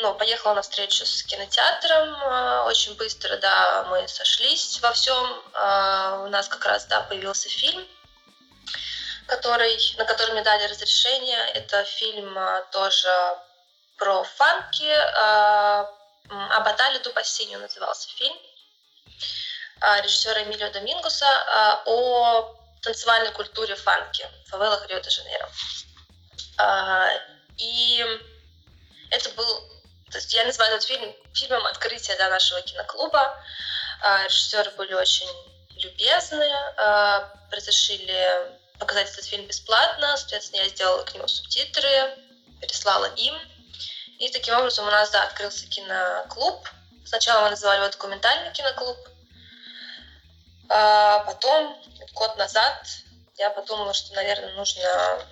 ну, 0.00 0.14
поехала 0.14 0.54
на 0.54 0.62
встречу 0.62 1.04
с 1.04 1.22
кинотеатром 1.24 2.14
э, 2.14 2.62
очень 2.66 2.94
быстро, 2.96 3.36
да, 3.36 3.86
мы 3.90 4.06
сошлись 4.08 4.80
во 4.80 4.92
всем. 4.92 5.42
Э, 5.54 6.22
у 6.24 6.28
нас 6.28 6.48
как 6.48 6.64
раз, 6.64 6.86
да, 6.86 7.02
появился 7.02 7.48
фильм, 7.48 7.86
который, 9.30 9.78
на 9.96 10.04
который 10.04 10.32
мне 10.32 10.42
дали 10.42 10.66
разрешение. 10.66 11.38
Это 11.54 11.84
фильм 11.84 12.36
э, 12.38 12.64
тоже 12.72 13.38
про 13.96 14.24
фанки. 14.24 14.90
«А 16.32 16.60
Батали 16.60 16.98
ду 16.98 17.10
Пассиньо» 17.10 17.58
назывался 17.58 18.08
фильм 18.10 18.36
режиссера 20.02 20.44
Эмилио 20.44 20.70
Домингуса 20.70 21.26
о 21.86 22.54
танцевальной 22.82 23.32
культуре 23.32 23.74
фанки 23.74 24.24
в 24.46 24.50
фавелах 24.50 24.86
Рио-де-Жанейро. 24.86 25.50
И 27.56 28.06
это 29.10 29.30
был 29.30 29.70
то 30.10 30.18
есть 30.18 30.34
я 30.34 30.44
называю 30.44 30.74
этот 30.74 30.86
фильм 30.86 31.14
фильмом 31.32 31.64
открытия 31.66 32.16
да, 32.16 32.28
нашего 32.30 32.60
киноклуба. 32.62 33.38
А, 34.02 34.24
режиссеры 34.24 34.70
были 34.72 34.92
очень 34.94 35.28
любезны, 35.76 36.50
а, 36.76 37.32
разрешили 37.50 38.59
показать 38.80 39.12
этот 39.12 39.24
фильм 39.24 39.46
бесплатно. 39.46 40.16
Соответственно, 40.16 40.62
я 40.62 40.68
сделала 40.68 41.04
к 41.04 41.14
нему 41.14 41.28
субтитры, 41.28 42.18
переслала 42.60 43.06
им. 43.14 43.34
И 44.18 44.28
таким 44.30 44.54
образом 44.56 44.88
у 44.88 44.90
нас, 44.90 45.10
да, 45.10 45.22
открылся 45.22 45.66
киноклуб. 45.66 46.68
Сначала 47.06 47.44
мы 47.44 47.50
называли 47.50 47.78
его 47.78 47.88
документальный 47.90 48.52
киноклуб. 48.52 48.98
А 50.68 51.20
потом, 51.20 51.80
год 52.14 52.36
назад, 52.36 52.86
я 53.36 53.50
подумала, 53.50 53.94
что, 53.94 54.14
наверное, 54.14 54.54
нужно 54.54 55.26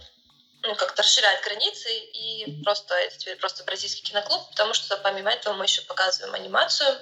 ну, 0.62 0.74
как-то 0.74 1.02
расширяет 1.02 1.44
границы, 1.44 1.88
и 1.92 2.62
просто 2.64 2.94
это 2.94 3.16
теперь 3.18 3.36
просто 3.36 3.64
бразильский 3.64 4.02
киноклуб, 4.02 4.48
потому 4.50 4.74
что 4.74 4.96
помимо 4.98 5.30
этого 5.30 5.54
мы 5.54 5.64
еще 5.64 5.82
показываем 5.82 6.34
анимацию. 6.34 6.98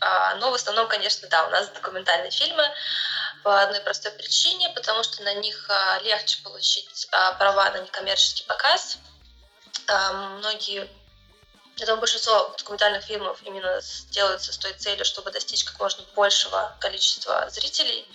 А, 0.00 0.34
но 0.36 0.50
в 0.50 0.54
основном, 0.54 0.88
конечно, 0.88 1.28
да, 1.28 1.46
у 1.46 1.50
нас 1.50 1.68
документальные 1.68 2.30
фильмы 2.30 2.64
по 3.42 3.62
одной 3.62 3.80
простой 3.80 4.12
причине, 4.12 4.70
потому 4.70 5.02
что 5.02 5.22
на 5.22 5.34
них 5.34 5.66
а, 5.68 5.98
легче 6.00 6.42
получить 6.42 7.06
а, 7.12 7.32
права 7.32 7.70
на 7.70 7.78
некоммерческий 7.78 8.44
показ. 8.44 8.96
А, 9.86 10.12
многие 10.38 10.88
я 11.76 11.86
думаю, 11.86 12.00
большинство 12.00 12.54
документальных 12.58 13.04
фильмов 13.04 13.38
именно 13.42 13.80
делаются 14.10 14.52
с 14.52 14.58
той 14.58 14.74
целью, 14.74 15.04
чтобы 15.06 15.30
достичь 15.30 15.64
как 15.64 15.78
можно 15.80 16.04
большего 16.14 16.76
количества 16.78 17.48
зрителей. 17.48 18.06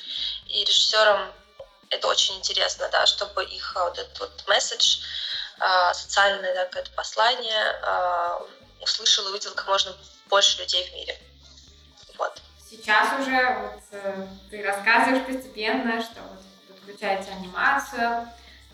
И 0.48 0.64
режиссерам 0.64 1.34
это 1.90 2.08
очень 2.08 2.36
интересно, 2.38 2.90
да, 2.92 3.08
чтобы 3.08 3.44
их 3.44 3.74
вот 3.76 3.98
этот 3.98 4.20
вот 4.20 4.44
месседж, 4.48 5.00
социальное 5.94 6.54
да, 6.54 6.66
какое-то 6.66 6.92
послание 6.92 7.76
услышал 8.82 9.28
и 9.28 9.32
увидел 9.32 9.56
как 9.56 9.68
можно 9.68 9.96
больше 10.28 10.60
людей 10.60 10.88
в 10.88 10.94
мире. 10.94 11.20
Вот. 12.20 12.40
Сейчас 12.70 13.20
уже 13.20 13.60
вот, 13.62 13.82
э, 13.92 14.28
ты 14.50 14.64
рассказываешь 14.64 15.26
постепенно, 15.26 16.02
что 16.02 16.22
вот 16.22 16.40
подключаете 16.68 17.32
анимацию, 17.32 18.28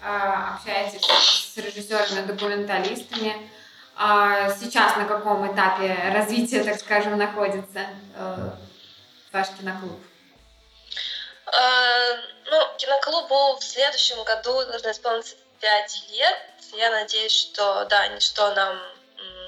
а, 0.04 0.56
общаетесь 0.56 1.06
с 1.06 1.58
режиссерами-документалистами. 1.58 3.50
А 3.96 4.50
сейчас 4.52 4.96
на 4.96 5.06
каком 5.06 5.54
этапе 5.54 5.96
развития, 6.14 6.64
так 6.64 6.80
скажем, 6.80 7.18
находится 7.18 7.86
э, 8.16 8.50
ваш 9.32 9.50
киноклуб? 9.50 10.00
Э, 11.46 12.16
ну, 12.50 12.78
киноклубу 12.78 13.58
в 13.60 13.64
следующем 13.64 14.24
году 14.24 14.66
нужно 14.72 14.92
исполниться 14.92 15.36
5 15.60 16.10
лет. 16.14 16.38
Я 16.74 16.90
надеюсь, 16.90 17.34
что 17.34 17.86
да, 17.86 18.08
ничто 18.08 18.56
нам 18.56 18.80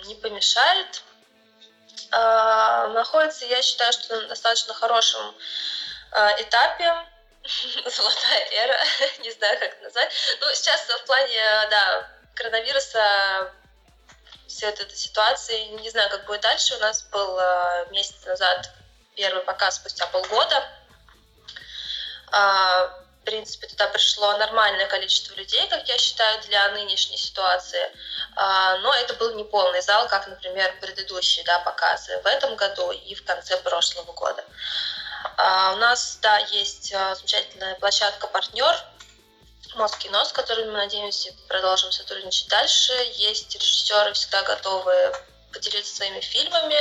не 0.06 0.16
помешает. 0.16 1.04
Э, 2.14 2.88
находится, 2.94 3.46
я 3.46 3.62
считаю, 3.62 3.92
что 3.94 4.22
на 4.22 4.28
достаточно 4.28 4.74
хорошем 4.74 5.36
этапе. 6.40 6.94
Золотая 7.86 8.48
эра, 8.52 8.80
не 9.20 9.32
знаю, 9.32 9.60
как 9.60 9.74
это 9.74 9.84
назвать. 9.84 10.14
Ну, 10.40 10.48
сейчас 10.54 10.82
в 10.82 11.06
плане, 11.06 11.68
да, 11.70 12.08
коронавируса 12.36 13.52
все 14.48 14.68
этой 14.68 14.90
ситуации. 14.96 15.66
Не 15.82 15.90
знаю, 15.90 16.10
как 16.10 16.26
будет 16.26 16.42
дальше. 16.42 16.76
У 16.76 16.80
нас 16.80 17.04
был 17.06 17.40
месяц 17.90 18.24
назад 18.26 18.70
первый 19.16 19.44
показ 19.44 19.76
спустя 19.76 20.06
полгода. 20.08 20.64
А, 23.24 23.26
в 23.26 23.26
принципе, 23.26 23.68
туда 23.68 23.88
пришло 23.88 24.38
нормальное 24.38 24.88
количество 24.88 25.34
людей, 25.36 25.66
как 25.70 25.88
я 25.88 25.98
считаю, 25.98 26.42
для 26.44 26.70
нынешней 26.70 27.18
ситуации. 27.18 27.92
А, 28.36 28.78
но 28.80 28.94
это 28.94 29.14
был 29.14 29.34
не 29.36 29.44
полный 29.44 29.82
зал, 29.82 30.08
как, 30.08 30.28
например, 30.28 30.78
предыдущие 30.82 31.46
да, 31.46 31.60
показы 31.60 32.20
в 32.22 32.26
этом 32.26 32.56
году 32.56 32.92
и 32.92 33.16
в 33.16 33.24
конце 33.24 33.58
прошлого 33.58 34.12
года. 34.12 34.44
А, 35.38 35.74
у 35.74 35.78
нас, 35.78 36.20
да, 36.22 36.38
есть 36.38 36.92
замечательная 36.92 37.76
площадка 37.76 38.28
«Партнер», 38.28 38.76
Москино, 39.76 40.24
с 40.24 40.32
которыми 40.32 40.70
мы 40.70 40.78
надеемся 40.78 41.34
продолжим 41.48 41.92
сотрудничать 41.92 42.48
дальше. 42.48 42.94
Есть 43.16 43.56
режиссеры 43.56 44.14
всегда 44.14 44.44
готовы 44.44 44.94
поделиться 45.52 45.96
своими 45.96 46.20
фильмами, 46.20 46.78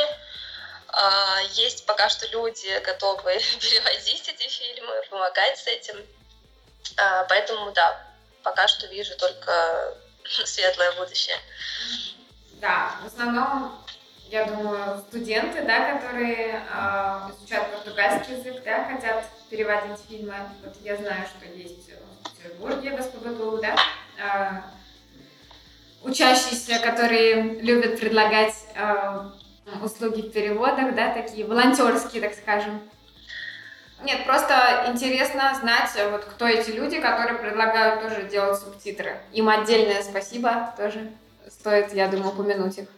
а, 0.88 1.40
есть 1.54 1.86
пока 1.86 2.08
что 2.10 2.26
люди, 2.28 2.78
готовые 2.84 3.40
перевозить 3.60 4.28
эти 4.28 4.48
фильмы, 4.48 5.02
помогать 5.08 5.58
с 5.58 5.66
этим. 5.66 6.06
А, 6.96 7.24
поэтому, 7.24 7.72
да, 7.72 8.00
пока 8.42 8.68
что 8.68 8.86
вижу 8.88 9.16
только 9.16 9.94
светлое 10.44 10.92
будущее. 10.92 11.36
Да, 12.60 12.92
в 13.02 13.06
основном, 13.06 13.72
я 14.28 14.44
думаю, 14.44 14.98
студенты, 15.08 15.62
да, 15.62 15.94
которые 15.94 16.62
э, 16.62 17.30
изучают 17.30 17.72
португальский 17.72 18.36
язык, 18.36 18.62
да, 18.64 18.84
хотят 18.84 19.24
переводить 19.50 19.98
фильмы. 20.08 20.34
Вот 20.62 20.76
я 20.82 20.96
знаю, 20.96 21.26
что 21.26 21.46
есть 21.52 21.90
в 21.90 22.30
Петербурге, 22.30 22.96
в 22.96 23.02
СПБГУ, 23.02 23.58
да, 23.58 23.76
э, 24.18 24.62
учащиеся, 26.02 26.78
которые 26.78 27.60
любят 27.60 27.98
предлагать 27.98 28.54
э, 28.74 29.30
услуги 29.82 30.22
в 30.22 30.32
переводах, 30.32 30.94
да, 30.94 31.12
такие 31.12 31.46
волонтерские, 31.46 32.22
так 32.22 32.34
скажем. 32.34 32.80
Нет, 34.02 34.24
просто 34.24 34.84
интересно 34.88 35.54
знать, 35.60 35.90
вот 36.10 36.24
кто 36.24 36.46
эти 36.46 36.70
люди, 36.70 37.00
которые 37.00 37.38
предлагают 37.38 38.02
тоже 38.02 38.24
делать 38.24 38.60
субтитры. 38.60 39.20
Им 39.32 39.48
отдельное 39.48 40.02
спасибо 40.02 40.74
тоже 40.76 41.12
стоит, 41.48 41.92
я 41.92 42.08
думаю, 42.08 42.32
упомянуть 42.32 42.78
их. 42.78 42.88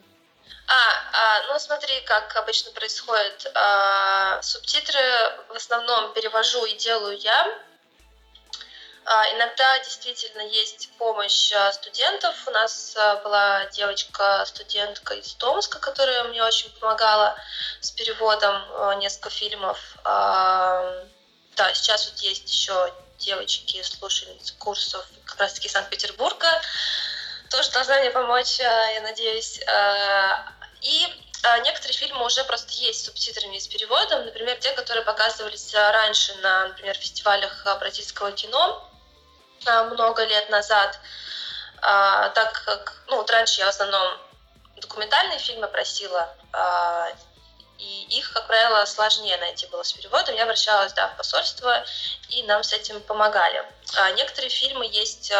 А, 0.66 0.72
а, 0.72 1.52
ну 1.52 1.58
смотри, 1.58 2.00
как 2.06 2.34
обычно 2.36 2.72
происходит. 2.72 3.50
А, 3.54 4.40
субтитры 4.42 5.00
в 5.48 5.56
основном 5.56 6.12
перевожу 6.14 6.64
и 6.64 6.76
делаю 6.76 7.18
я. 7.18 7.58
А, 9.06 9.30
иногда 9.34 9.78
действительно 9.80 10.40
есть 10.40 10.88
помощь 10.96 11.52
а, 11.52 11.72
студентов. 11.72 12.34
У 12.46 12.50
нас 12.50 12.94
а, 12.96 13.16
была 13.16 13.66
девочка-студентка 13.66 15.14
из 15.14 15.34
Томска, 15.34 15.78
которая 15.78 16.24
мне 16.24 16.42
очень 16.42 16.70
помогала 16.70 17.36
с 17.80 17.90
переводом 17.90 18.98
несколько 18.98 19.30
фильмов. 19.30 19.78
Да, 20.04 21.72
сейчас 21.74 22.06
вот 22.10 22.18
есть 22.20 22.50
еще 22.50 22.92
девочки, 23.18 23.80
слушательницы 23.82 24.54
курсов 24.54 25.06
как 25.26 25.38
раз-таки 25.38 25.68
Санкт-Петербурга. 25.68 26.48
Тоже 27.50 27.70
должна 27.70 28.00
мне 28.00 28.10
помочь, 28.10 28.58
я 28.58 29.00
надеюсь. 29.02 29.60
И 30.80 31.06
некоторые 31.62 31.96
фильмы 31.96 32.24
уже 32.24 32.42
просто 32.44 32.72
есть 32.72 33.02
с 33.02 33.04
субтитрами 33.04 33.56
и 33.56 33.60
с 33.60 33.68
переводом. 33.68 34.24
Например, 34.24 34.56
те, 34.56 34.72
которые 34.72 35.04
показывались 35.04 35.72
раньше 35.74 36.34
на, 36.36 36.68
например, 36.68 36.96
фестивалях 36.96 37.64
бразильского 37.78 38.32
кино 38.32 38.90
много 39.90 40.24
лет 40.24 40.48
назад, 40.50 40.98
а, 41.80 42.30
так 42.30 42.62
как, 42.64 43.02
ну, 43.08 43.16
вот 43.16 43.30
раньше 43.30 43.60
я 43.60 43.66
в 43.66 43.70
основном 43.70 44.18
документальные 44.76 45.38
фильмы 45.38 45.68
просила, 45.68 46.34
а, 46.52 47.08
и 47.78 48.06
их, 48.16 48.32
как 48.32 48.46
правило, 48.46 48.84
сложнее 48.84 49.36
найти 49.38 49.66
было 49.66 49.82
с 49.82 49.92
переводом. 49.92 50.34
Я 50.36 50.44
обращалась, 50.44 50.92
да, 50.92 51.08
в 51.08 51.16
посольство, 51.16 51.84
и 52.30 52.42
нам 52.44 52.62
с 52.62 52.72
этим 52.72 53.00
помогали. 53.02 53.64
А 53.96 54.12
некоторые 54.12 54.48
фильмы 54.50 54.86
есть, 54.86 55.32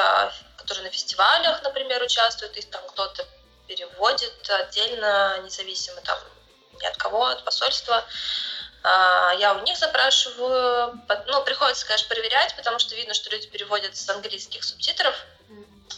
которые 0.57 0.85
на 0.85 0.91
фестивалях, 0.91 1.63
например, 1.63 2.03
участвуют, 2.03 2.57
их 2.57 2.69
там 2.71 2.83
кто-то 2.89 3.25
переводит 3.67 4.51
отдельно, 4.51 5.39
независимо 5.45 6.01
там 6.03 6.19
ни 6.81 6.87
от 6.87 6.97
кого, 6.97 7.27
от 7.27 7.45
посольства. 7.45 8.05
А, 8.85 9.33
я 9.39 9.55
у 9.55 9.63
них 9.63 9.79
запрашиваю. 9.79 11.01
Ну, 11.27 11.43
приходится, 11.43 11.87
конечно, 11.87 12.07
проверять, 12.09 12.55
потому 12.55 12.79
что 12.79 12.95
видно, 12.95 13.15
что 13.15 13.31
люди 13.31 13.49
переводят 13.49 13.97
с 13.97 14.09
английских 14.11 14.63
субтитров. 14.63 15.17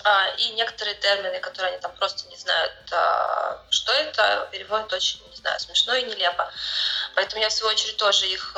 А, 0.05 0.29
и 0.39 0.51
некоторые 0.51 0.95
термины, 0.95 1.41
которые 1.41 1.73
они 1.73 1.81
там 1.81 1.93
просто 1.97 2.29
не 2.29 2.37
знают, 2.37 2.73
а, 2.93 3.61
что 3.71 3.93
это, 3.93 4.49
переводят 4.53 4.93
очень, 4.93 5.21
не 5.29 5.37
знаю, 5.37 5.59
смешно 5.59 5.95
и 5.95 6.05
нелепо. 6.05 6.49
Поэтому 7.17 7.43
я, 7.43 7.49
в 7.49 7.53
свою 7.53 7.73
очередь, 7.73 7.97
тоже 7.97 8.27
их 8.27 8.57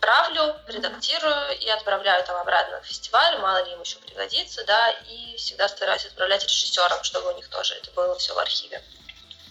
правлю, 0.00 0.56
редактирую 0.66 1.58
и 1.58 1.68
отправляю 1.68 2.24
там 2.24 2.36
обратно 2.36 2.78
на 2.78 2.82
фестиваль, 2.82 3.38
мало 3.38 3.64
ли 3.64 3.72
им 3.72 3.80
еще 3.80 3.98
пригодится, 3.98 4.64
да, 4.64 4.90
и 4.90 5.36
всегда 5.36 5.68
стараюсь 5.68 6.06
отправлять 6.06 6.42
режиссерам, 6.44 7.04
чтобы 7.04 7.32
у 7.32 7.36
них 7.36 7.48
тоже 7.48 7.74
это 7.74 7.90
было 7.92 8.18
все 8.18 8.34
в 8.34 8.38
архиве. 8.38 8.82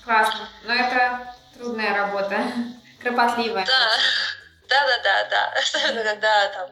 Классно. 0.04 0.50
Но 0.64 0.74
это 0.74 1.36
трудная 1.54 1.96
работа 1.96 2.44
кропотливая. 3.02 3.66
Да, 3.66 3.90
да, 4.70 4.88
да, 4.88 4.98
да, 5.04 5.30
да. 5.30 5.54
Особенно 5.60 6.04
когда 6.04 6.48
там 6.50 6.70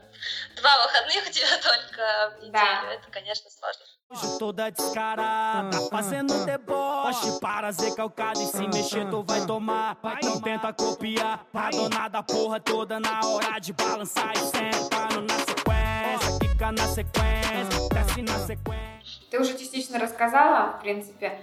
два 0.56 0.84
выходных 0.84 1.28
у 1.28 1.32
тебя 1.32 1.58
только 1.62 2.36
в 2.36 2.44
неделю. 2.44 2.54
Да. 2.54 2.94
Это, 2.94 3.12
конечно, 3.12 3.50
сложно. 3.50 3.84
Hoje 4.12 4.40
toda 4.40 4.72
descarada, 4.72 5.88
fazendo 5.92 6.44
deboche 6.44 7.40
Para 7.40 7.72
ser 7.72 7.94
calcado 7.94 8.42
e 8.42 8.48
se 8.48 8.68
mexer 8.68 9.08
tu 9.08 9.22
vai 9.22 9.46
tomar 9.46 9.96
Então 10.18 10.42
tenta 10.42 10.74
copiar, 10.74 11.46
a 11.54 11.70
dona 11.70 12.08
da 12.08 12.24
porra 12.24 12.60
toda 12.60 13.00
Na 13.00 13.20
hora 13.24 13.60
de 13.60 13.72
balançar 13.72 14.34
e 14.36 14.40
sentando 14.40 15.22
na 15.22 15.38
sequência 15.38 16.40
Fica 16.42 16.72
на 16.72 16.88
sequência, 16.88 17.90
desce 17.94 18.22
на 18.24 18.40
sequência 18.40 19.30
Ты 19.30 19.40
уже 19.40 19.56
частично 19.56 20.00
рассказала, 20.00 20.78
в 20.78 20.80
принципе, 20.82 21.40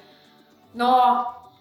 но, 0.74 1.52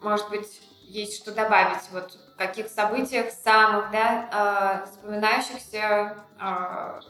может 0.00 0.30
быть, 0.30 0.62
есть 0.88 1.20
что 1.20 1.32
добавить. 1.32 1.82
Вот 1.90 2.16
каких 2.36 2.68
событиях 2.68 3.30
самых, 3.30 3.90
да, 3.90 4.82
э, 4.84 4.90
запоминающихся, 4.90 6.16
э, 6.40 7.00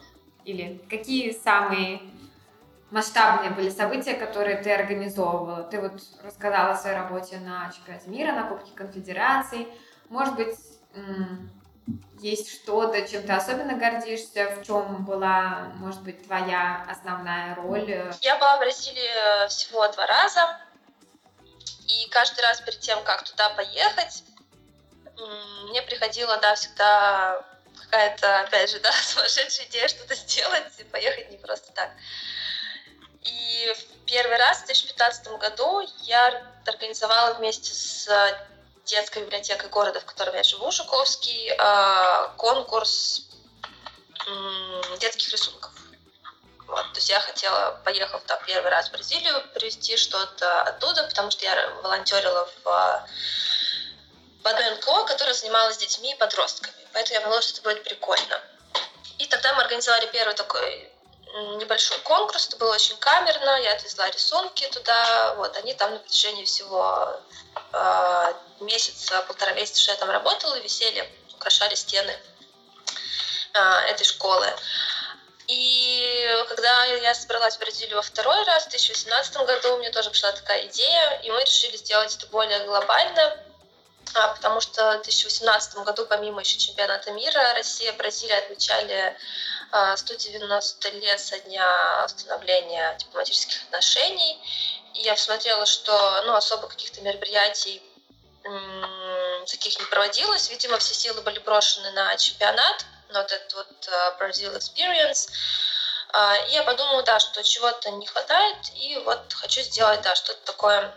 или 0.43 0.77
какие 0.89 1.31
самые 1.31 2.01
масштабные 2.91 3.49
были 3.49 3.69
события, 3.69 4.13
которые 4.13 4.57
ты 4.57 4.71
организовывала? 4.71 5.63
Ты 5.63 5.81
вот 5.81 6.01
рассказала 6.23 6.71
о 6.71 6.77
своей 6.77 6.95
работе 6.95 7.37
на 7.37 7.71
чемпионате 7.71 8.09
мира, 8.09 8.31
на 8.31 8.47
Кубке 8.47 8.71
Конфедерации. 8.75 9.67
Может 10.09 10.35
быть, 10.35 10.55
есть 12.19 12.51
что-то, 12.51 13.07
чем 13.07 13.23
ты 13.23 13.33
особенно 13.33 13.75
гордишься, 13.75 14.55
в 14.55 14.65
чем 14.65 15.03
была, 15.03 15.71
может 15.75 16.01
быть, 16.03 16.25
твоя 16.25 16.85
основная 16.89 17.55
роль? 17.55 18.13
Я 18.21 18.37
была 18.37 18.57
в 18.57 18.59
Бразилии 18.59 19.47
всего 19.49 19.87
два 19.87 20.05
раза. 20.05 20.59
И 21.87 22.09
каждый 22.09 22.41
раз 22.41 22.61
перед 22.61 22.79
тем, 22.79 23.03
как 23.03 23.23
туда 23.23 23.49
поехать, 23.51 24.23
мне 25.69 25.81
приходила, 25.81 26.37
да, 26.37 26.55
всегда 26.55 27.45
какая-то, 27.81 28.41
опять 28.41 28.71
же, 28.71 28.79
да, 28.83 28.91
сумасшедшая 28.91 29.67
идея 29.67 29.87
что-то 29.87 30.15
сделать 30.15 30.73
и 30.77 30.83
поехать 30.83 31.31
не 31.31 31.37
просто 31.37 31.71
так. 31.73 31.91
И 33.21 33.73
в 33.75 34.05
первый 34.05 34.37
раз 34.37 34.59
в 34.59 34.65
2015 34.65 35.27
году 35.39 35.87
я 36.03 36.43
организовала 36.65 37.33
вместе 37.33 37.73
с 37.73 38.07
детской 38.85 39.23
библиотекой 39.23 39.69
города, 39.69 39.99
в 39.99 40.05
котором 40.05 40.35
я 40.35 40.43
живу, 40.43 40.71
Жуковский, 40.71 41.51
а, 41.57 42.27
конкурс 42.37 43.23
детских 44.99 45.31
рисунков. 45.31 45.71
Вот, 46.67 46.93
то 46.93 46.97
есть 46.97 47.09
я 47.09 47.19
хотела, 47.19 47.79
поехав 47.83 48.23
там 48.23 48.39
первый 48.45 48.71
раз 48.71 48.89
в 48.89 48.91
Бразилию, 48.91 49.43
привезти 49.53 49.97
что-то 49.97 50.63
оттуда, 50.63 51.03
потому 51.03 51.29
что 51.29 51.45
я 51.45 51.69
волонтерила 51.83 52.49
в 52.63 53.07
одной 54.49 54.71
НКО, 54.71 55.05
которая 55.05 55.33
занималась 55.33 55.77
детьми 55.77 56.11
и 56.11 56.15
подростками. 56.15 56.75
Поэтому 56.93 57.15
я 57.15 57.21
подумала, 57.21 57.41
что 57.41 57.53
это 57.53 57.61
будет 57.61 57.83
прикольно. 57.83 58.41
И 59.17 59.25
тогда 59.27 59.53
мы 59.53 59.63
организовали 59.63 60.07
первый 60.07 60.35
такой 60.35 60.91
небольшой 61.57 61.97
конкурс, 61.99 62.47
это 62.47 62.57
было 62.57 62.73
очень 62.73 62.95
камерно, 62.97 63.59
я 63.61 63.73
отвезла 63.73 64.09
рисунки 64.09 64.67
туда, 64.71 65.33
вот, 65.35 65.55
они 65.57 65.73
там 65.73 65.91
на 65.91 65.99
протяжении 65.99 66.45
всего 66.45 67.19
э, 67.73 68.33
месяца, 68.61 69.21
полтора 69.23 69.51
месяца, 69.51 69.81
что 69.81 69.91
я 69.91 69.97
там 69.97 70.09
работала, 70.09 70.57
висели, 70.59 71.09
украшали 71.33 71.75
стены 71.75 72.17
э, 73.53 73.59
этой 73.89 74.05
школы. 74.05 74.47
И 75.47 76.45
когда 76.47 76.85
я 76.85 77.13
собралась 77.13 77.55
в 77.55 77.59
Бразилию 77.59 77.97
во 77.97 78.01
второй 78.01 78.41
раз, 78.45 78.65
в 78.65 78.69
2018 78.69 79.37
году, 79.37 79.77
мне 79.77 79.91
тоже 79.91 80.09
пришла 80.09 80.31
такая 80.31 80.65
идея, 80.67 81.19
и 81.23 81.29
мы 81.29 81.41
решили 81.41 81.77
сделать 81.77 82.15
это 82.15 82.27
более 82.27 82.59
глобально, 82.65 83.37
а, 84.15 84.29
потому 84.29 84.61
что 84.61 84.97
в 84.99 85.03
2018 85.03 85.75
году, 85.79 86.05
помимо 86.05 86.39
еще 86.39 86.57
чемпионата 86.57 87.11
мира, 87.11 87.53
Россия 87.55 87.91
и 87.91 87.95
Бразилия 87.97 88.37
отмечали 88.37 89.17
190 89.97 90.87
а, 90.87 90.91
лет 90.91 91.19
со 91.19 91.37
дня 91.39 92.03
установления 92.05 92.95
дипломатических 92.97 93.61
отношений. 93.63 94.39
И 94.93 95.01
я 95.01 95.15
посмотрела, 95.15 95.65
что 95.65 96.23
ну, 96.25 96.33
особо 96.33 96.67
каких-то 96.67 97.01
мероприятий 97.01 97.81
таких 99.47 99.79
не 99.79 99.85
проводилось. 99.85 100.49
Видимо, 100.49 100.77
все 100.77 100.93
силы 100.93 101.21
были 101.21 101.39
брошены 101.39 101.91
на 101.91 102.15
чемпионат, 102.15 102.85
на 103.09 103.21
вот 103.21 103.31
этот 103.31 103.53
вот 103.53 103.89
а, 103.89 104.17
Brazil 104.19 104.55
Experience. 104.55 105.29
И 106.47 106.51
я 106.51 106.63
подумала, 106.63 107.03
да, 107.03 107.19
что 107.19 107.43
чего-то 107.43 107.91
не 107.91 108.05
хватает, 108.05 108.57
и 108.75 108.97
вот 109.03 109.33
хочу 109.33 109.59
сделать, 109.61 110.01
да, 110.01 110.15
что-то 110.15 110.39
такое 110.45 110.93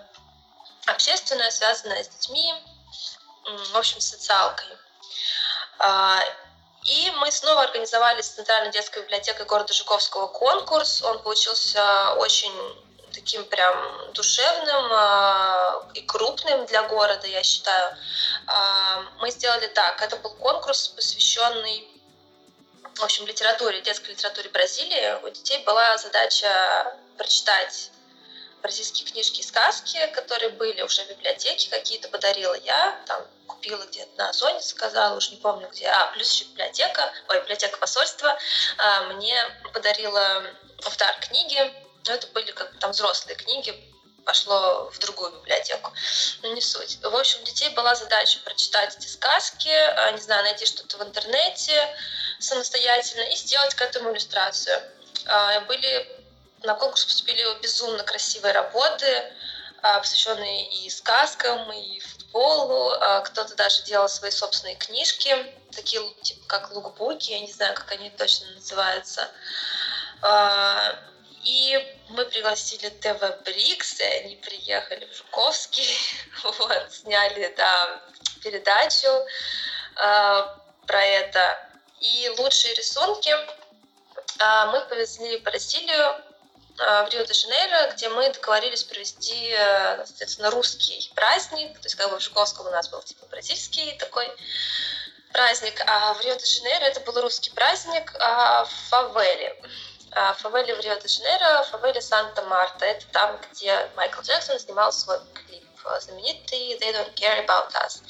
общественное, 0.87 1.50
связанное 1.50 2.04
с 2.04 2.09
детьми, 2.09 2.54
в 3.56 3.76
общем, 3.76 4.00
социалкой. 4.00 4.66
А, 5.78 6.22
и 6.84 7.11
мы 7.18 7.30
снова 7.30 7.62
организовали 7.62 8.22
с 8.22 8.28
Центральной 8.30 8.70
детской 8.70 9.02
библиотекой 9.02 9.46
города 9.46 9.72
Жуковского 9.72 10.28
конкурс. 10.28 11.02
Он 11.02 11.22
получился 11.22 12.14
очень 12.14 12.52
таким 13.12 13.44
прям 13.44 14.12
душевным 14.12 14.92
а, 14.92 15.88
и 15.94 16.02
крупным 16.02 16.66
для 16.66 16.82
города, 16.84 17.26
я 17.26 17.42
считаю. 17.42 17.96
А, 18.46 19.02
мы 19.18 19.30
сделали 19.30 19.66
так. 19.68 20.00
Это 20.02 20.16
был 20.16 20.30
конкурс, 20.30 20.88
посвященный 20.88 21.88
в 22.94 23.04
общем, 23.04 23.26
литературе, 23.26 23.80
детской 23.80 24.11
литературе 24.11 24.50
Бразилии. 24.50 25.24
У 25.24 25.28
детей 25.30 25.62
была 25.64 25.96
задача 25.98 26.96
прочитать 27.16 27.92
бразильские 28.62 29.09
книжки 29.09 29.40
и 29.40 29.42
сказки, 29.42 29.99
которые 30.14 30.51
были 30.51 30.83
уже 30.83 31.05
в 31.05 31.09
библиотеке, 31.11 31.71
какие-то 31.71 32.09
подарила 32.09 32.55
я, 32.55 33.01
там 33.07 33.27
купила 33.47 33.85
где-то 33.85 34.11
на 34.16 34.31
Озоне, 34.31 34.61
сказала, 34.61 35.16
уже 35.16 35.31
не 35.31 35.37
помню 35.38 35.68
где, 35.68 35.87
а, 35.87 36.12
плюс 36.12 36.33
еще 36.33 36.44
библиотека, 36.44 37.12
ой, 37.29 37.40
библиотека 37.40 37.77
посольства, 37.79 38.38
а, 38.79 39.03
мне 39.05 39.42
подарила 39.73 40.44
в 40.79 40.97
дар 40.97 41.18
книги, 41.21 41.73
но 42.07 42.14
это 42.14 42.27
были 42.29 42.51
как 42.53 42.73
бы 42.73 42.79
там 42.79 42.92
взрослые 42.92 43.37
книги, 43.37 43.75
пошло 44.25 44.90
в 44.92 44.99
другую 44.99 45.33
библиотеку. 45.33 45.90
Но 46.42 46.53
не 46.53 46.61
суть. 46.61 46.99
В 47.03 47.16
общем, 47.16 47.40
у 47.40 47.44
детей 47.44 47.71
была 47.71 47.94
задача 47.94 48.38
прочитать 48.40 48.94
эти 48.99 49.07
сказки, 49.07 49.71
а, 49.71 50.11
не 50.12 50.21
знаю, 50.21 50.44
найти 50.44 50.66
что-то 50.66 50.99
в 50.99 51.03
интернете 51.03 51.97
самостоятельно 52.38 53.23
и 53.23 53.37
сделать 53.37 53.75
к 53.75 53.81
этому 53.81 54.12
иллюстрацию. 54.12 54.83
А, 55.27 55.61
были 55.62 56.17
на 56.62 56.75
конкурс 56.75 57.05
поступили 57.05 57.44
безумно 57.62 58.03
красивые 58.03 58.53
работы, 58.53 59.33
а, 59.81 60.01
посвященные 60.01 60.68
и 60.71 60.90
сказкам, 60.90 61.71
и 61.73 62.01
футболу. 62.01 62.90
А, 62.90 63.21
кто-то 63.21 63.55
даже 63.55 63.83
делал 63.85 64.09
свои 64.09 64.31
собственные 64.31 64.77
книжки, 64.77 65.35
такие 65.73 66.03
типа 66.23 66.47
как 66.47 66.73
лукбуки, 66.73 67.31
я 67.31 67.40
не 67.40 67.53
знаю, 67.53 67.75
как 67.75 67.92
они 67.92 68.11
точно 68.11 68.51
называются. 68.53 69.31
А, 70.23 70.99
и 71.44 71.97
мы 72.09 72.25
пригласили 72.25 72.88
ТВ 72.88 73.44
Брикс, 73.44 74.01
и 74.01 74.05
они 74.05 74.37
приехали 74.37 75.07
в 75.07 75.16
Жуковский, 75.16 75.97
вот, 76.42 76.92
сняли 76.92 77.55
да, 77.57 78.03
передачу 78.42 79.09
про 79.94 81.05
это. 81.05 81.71
И 82.01 82.31
лучшие 82.38 82.75
рисунки 82.75 83.35
мы 84.38 84.81
повезли 84.88 85.38
в 85.38 85.42
Бразилию 85.42 86.23
в 86.79 87.09
Рио-де-Жанейро, 87.11 87.93
где 87.93 88.09
мы 88.09 88.33
договорились 88.33 88.85
провести, 88.85 89.51
э, 89.51 90.07
соответственно, 90.07 90.51
русский 90.51 91.11
праздник. 91.14 91.75
То 91.79 91.87
есть 91.87 91.97
как 91.97 92.11
бы 92.11 92.19
в 92.19 92.23
Жуковском 92.23 92.67
у 92.67 92.71
нас 92.71 92.88
был 92.88 93.03
типа 93.03 93.27
бразильский 93.27 93.97
такой 93.99 94.31
праздник, 95.33 95.83
а 95.87 96.14
в 96.14 96.21
Рио-де-Жанейро 96.21 96.85
это 96.85 97.01
был 97.01 97.21
русский 97.21 97.51
праздник 97.51 98.14
а 98.21 98.64
в 98.64 98.71
фавеле. 98.91 99.61
А 100.12 100.35
фавеле 100.35 100.75
в 100.75 100.81
Рио-де-Жанейро, 100.81 101.64
фавеле 101.64 102.01
Санта-Марта. 102.01 102.87
Это 102.87 103.07
там, 103.09 103.38
где 103.51 103.91
Майкл 103.97 104.23
Джексон 104.23 104.59
снимал 104.59 104.93
свой 104.93 105.19
клип 105.35 105.64
знаменитый 106.01 106.79
«They 106.79 106.93
Don't 106.93 107.14
Care 107.14 107.45
About 107.45 107.73
Us». 107.73 108.03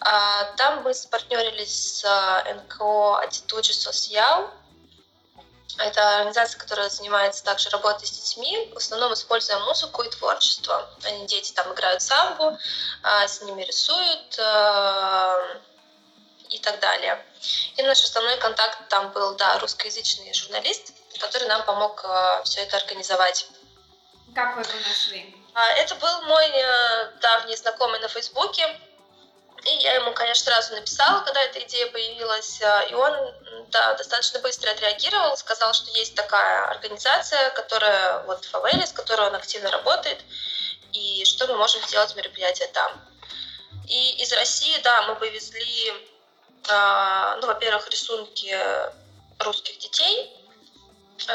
А 0.00 0.44
там 0.56 0.82
мы 0.82 0.94
спартнерились 0.94 2.00
с 2.00 2.04
э, 2.04 2.54
НКО 2.54 3.22
«Attitude 3.24 3.70
Social», 3.70 4.50
это 5.78 6.16
организация, 6.16 6.58
которая 6.58 6.88
занимается 6.88 7.44
также 7.44 7.70
работой 7.70 8.06
с 8.06 8.10
детьми, 8.10 8.70
в 8.74 8.76
основном 8.76 9.12
используя 9.14 9.58
музыку 9.60 10.02
и 10.02 10.10
творчество. 10.10 10.88
Они, 11.04 11.26
дети 11.26 11.52
там 11.52 11.72
играют 11.72 12.02
самбу, 12.02 12.58
а, 13.02 13.26
с 13.26 13.42
ними 13.42 13.62
рисуют 13.62 14.38
э, 14.38 15.58
и 16.50 16.58
так 16.58 16.80
далее. 16.80 17.24
И 17.76 17.82
наш 17.82 18.02
основной 18.04 18.36
контакт 18.38 18.88
там 18.88 19.10
был, 19.12 19.34
да, 19.34 19.58
русскоязычный 19.58 20.32
журналист, 20.34 20.92
который 21.18 21.48
нам 21.48 21.64
помог 21.64 22.04
э, 22.04 22.42
все 22.44 22.60
это 22.62 22.76
организовать. 22.76 23.46
Как 24.34 24.56
вы 24.56 24.62
его 24.62 24.72
нашли? 24.88 25.34
А, 25.54 25.68
это 25.72 25.94
был 25.96 26.22
мой 26.22 26.46
э, 26.48 27.12
давний 27.20 27.56
знакомый 27.56 28.00
на 28.00 28.08
Фейсбуке, 28.08 28.66
и 29.64 29.76
я 29.76 29.94
ему, 29.94 30.12
конечно, 30.12 30.44
сразу 30.44 30.74
написала, 30.74 31.20
когда 31.24 31.40
эта 31.42 31.60
идея 31.60 31.86
появилась, 31.86 32.60
э, 32.60 32.90
и 32.90 32.94
он 32.94 33.34
да, 33.68 33.94
достаточно 33.94 34.40
быстро 34.40 34.70
отреагировал, 34.70 35.36
сказал, 35.36 35.72
что 35.72 35.90
есть 35.92 36.14
такая 36.16 36.64
организация, 36.66 37.50
которая 37.50 38.22
вот 38.24 38.44
Фавели, 38.44 38.84
с 38.84 38.92
которой 38.92 39.28
он 39.28 39.34
активно 39.36 39.70
работает, 39.70 40.18
и 40.92 41.24
что 41.24 41.46
мы 41.46 41.56
можем 41.56 41.82
сделать 41.82 42.14
мероприятие 42.16 42.68
там. 42.68 42.92
И 43.88 44.22
из 44.22 44.32
России, 44.32 44.78
да, 44.82 45.02
мы 45.02 45.14
повезли, 45.16 45.92
э, 46.68 47.36
ну, 47.40 47.46
во-первых, 47.46 47.88
рисунки 47.88 48.56
русских 49.38 49.78
детей, 49.78 50.36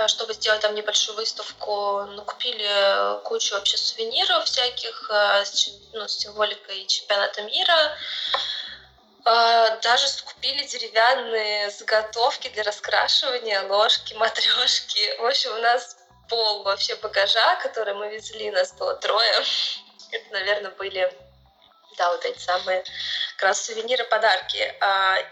чтобы 0.08 0.34
сделать 0.34 0.62
там 0.62 0.76
небольшую 0.76 1.16
выставку, 1.16 2.04
ну, 2.04 2.24
купили 2.24 3.22
кучу 3.24 3.56
вообще 3.56 3.78
сувениров 3.78 4.46
всяких 4.46 5.10
э, 5.10 5.46
с, 5.46 5.70
ну, 5.94 6.08
с 6.08 6.18
символикой 6.18 6.86
чемпионата 6.86 7.42
мира. 7.44 7.98
Э, 9.26 9.80
даже 9.82 10.08
купили 10.24 10.66
деревянные 10.66 11.70
заготовки 11.72 12.50
для 12.50 12.64
раскрашивания, 12.64 13.62
ложки, 13.68 14.14
матрешки. 14.16 15.18
В 15.20 15.26
общем, 15.26 15.54
у 15.54 15.60
нас 15.60 15.98
пол 16.30 16.64
вообще 16.64 16.96
багажа, 16.96 17.56
который 17.58 17.94
мы 17.94 18.10
везли, 18.10 18.52
нас 18.52 18.74
было 18.74 18.96
трое. 18.96 19.44
Это, 20.12 20.34
наверное, 20.34 20.72
были 20.72 21.12
да, 21.98 22.12
вот 22.12 22.24
эти 22.26 22.40
самые 22.40 22.84
как 23.38 23.50
раз 23.50 23.66
сувениры, 23.66 24.04
подарки. 24.06 24.76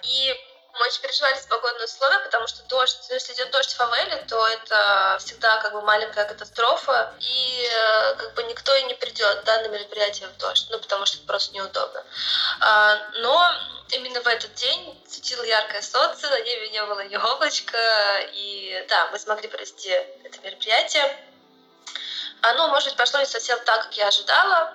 И 0.03 0.35
очень 0.81 1.01
переживали 1.01 1.37
за 1.39 1.47
погодные 1.47 1.85
условия, 1.85 2.19
потому 2.19 2.47
что 2.47 2.63
дождь, 2.63 2.97
ну, 3.09 3.15
если 3.15 3.33
идет 3.33 3.51
дождь 3.51 3.73
в 3.73 3.77
фавеле, 3.77 4.17
то 4.27 4.47
это 4.47 5.17
всегда 5.19 5.57
как 5.57 5.73
бы 5.73 5.81
маленькая 5.81 6.25
катастрофа, 6.25 7.13
и 7.19 7.69
э, 7.69 8.15
как 8.15 8.33
бы 8.33 8.43
никто 8.43 8.73
и 8.75 8.83
не 8.83 8.93
придет 8.93 9.43
да, 9.45 9.61
на 9.61 9.67
мероприятие 9.67 10.27
в 10.29 10.37
дождь, 10.37 10.67
ну 10.69 10.79
потому 10.79 11.05
что 11.05 11.17
просто 11.25 11.53
неудобно. 11.53 12.03
А, 12.59 12.97
но 13.15 13.51
именно 13.91 14.21
в 14.21 14.27
этот 14.27 14.53
день 14.55 15.01
светило 15.07 15.43
яркое 15.43 15.81
солнце, 15.81 16.29
на 16.29 16.41
небе 16.41 16.69
не 16.69 16.83
было 16.85 17.05
ни 17.05 17.15
облачка, 17.15 18.19
и 18.33 18.85
да, 18.89 19.07
мы 19.11 19.19
смогли 19.19 19.47
провести 19.47 19.89
это 19.89 20.39
мероприятие. 20.43 21.17
Оно, 22.41 22.67
может 22.67 22.89
быть, 22.89 22.97
пошло 22.97 23.19
не 23.19 23.25
совсем 23.25 23.59
так, 23.65 23.83
как 23.83 23.97
я 23.97 24.07
ожидала, 24.07 24.73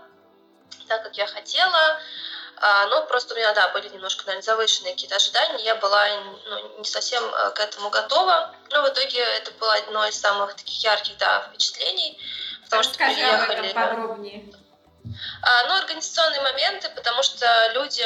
так, 0.89 1.03
как 1.05 1.17
я 1.17 1.27
хотела, 1.27 2.01
а, 2.63 2.87
ну, 2.89 3.07
просто 3.07 3.33
у 3.33 3.37
меня, 3.39 3.55
да, 3.55 3.69
были 3.69 3.89
немножко, 3.89 4.27
наверное, 4.27 4.45
завышенные 4.45 4.93
какие-то 4.93 5.17
ожидания, 5.17 5.65
я 5.65 5.77
была 5.77 6.07
ну, 6.47 6.79
не 6.79 6.85
совсем 6.85 7.25
э, 7.25 7.51
к 7.53 7.61
этому 7.61 7.89
готова, 7.89 8.55
но 8.69 8.83
в 8.83 8.89
итоге 8.89 9.19
это 9.19 9.51
было 9.53 9.75
одно 9.77 10.07
из 10.07 10.21
самых 10.21 10.55
таких 10.55 10.83
ярких, 10.83 11.17
да, 11.17 11.49
впечатлений, 11.49 12.21
потому 12.65 12.83
что 12.83 12.95
приехали... 12.99 13.57
Об 13.57 13.65
этом 13.65 13.89
подробнее. 13.89 14.55
А, 15.43 15.67
ну, 15.69 15.75
организационные 15.77 16.43
моменты, 16.43 16.91
потому 16.91 17.23
что 17.23 17.71
люди 17.73 18.05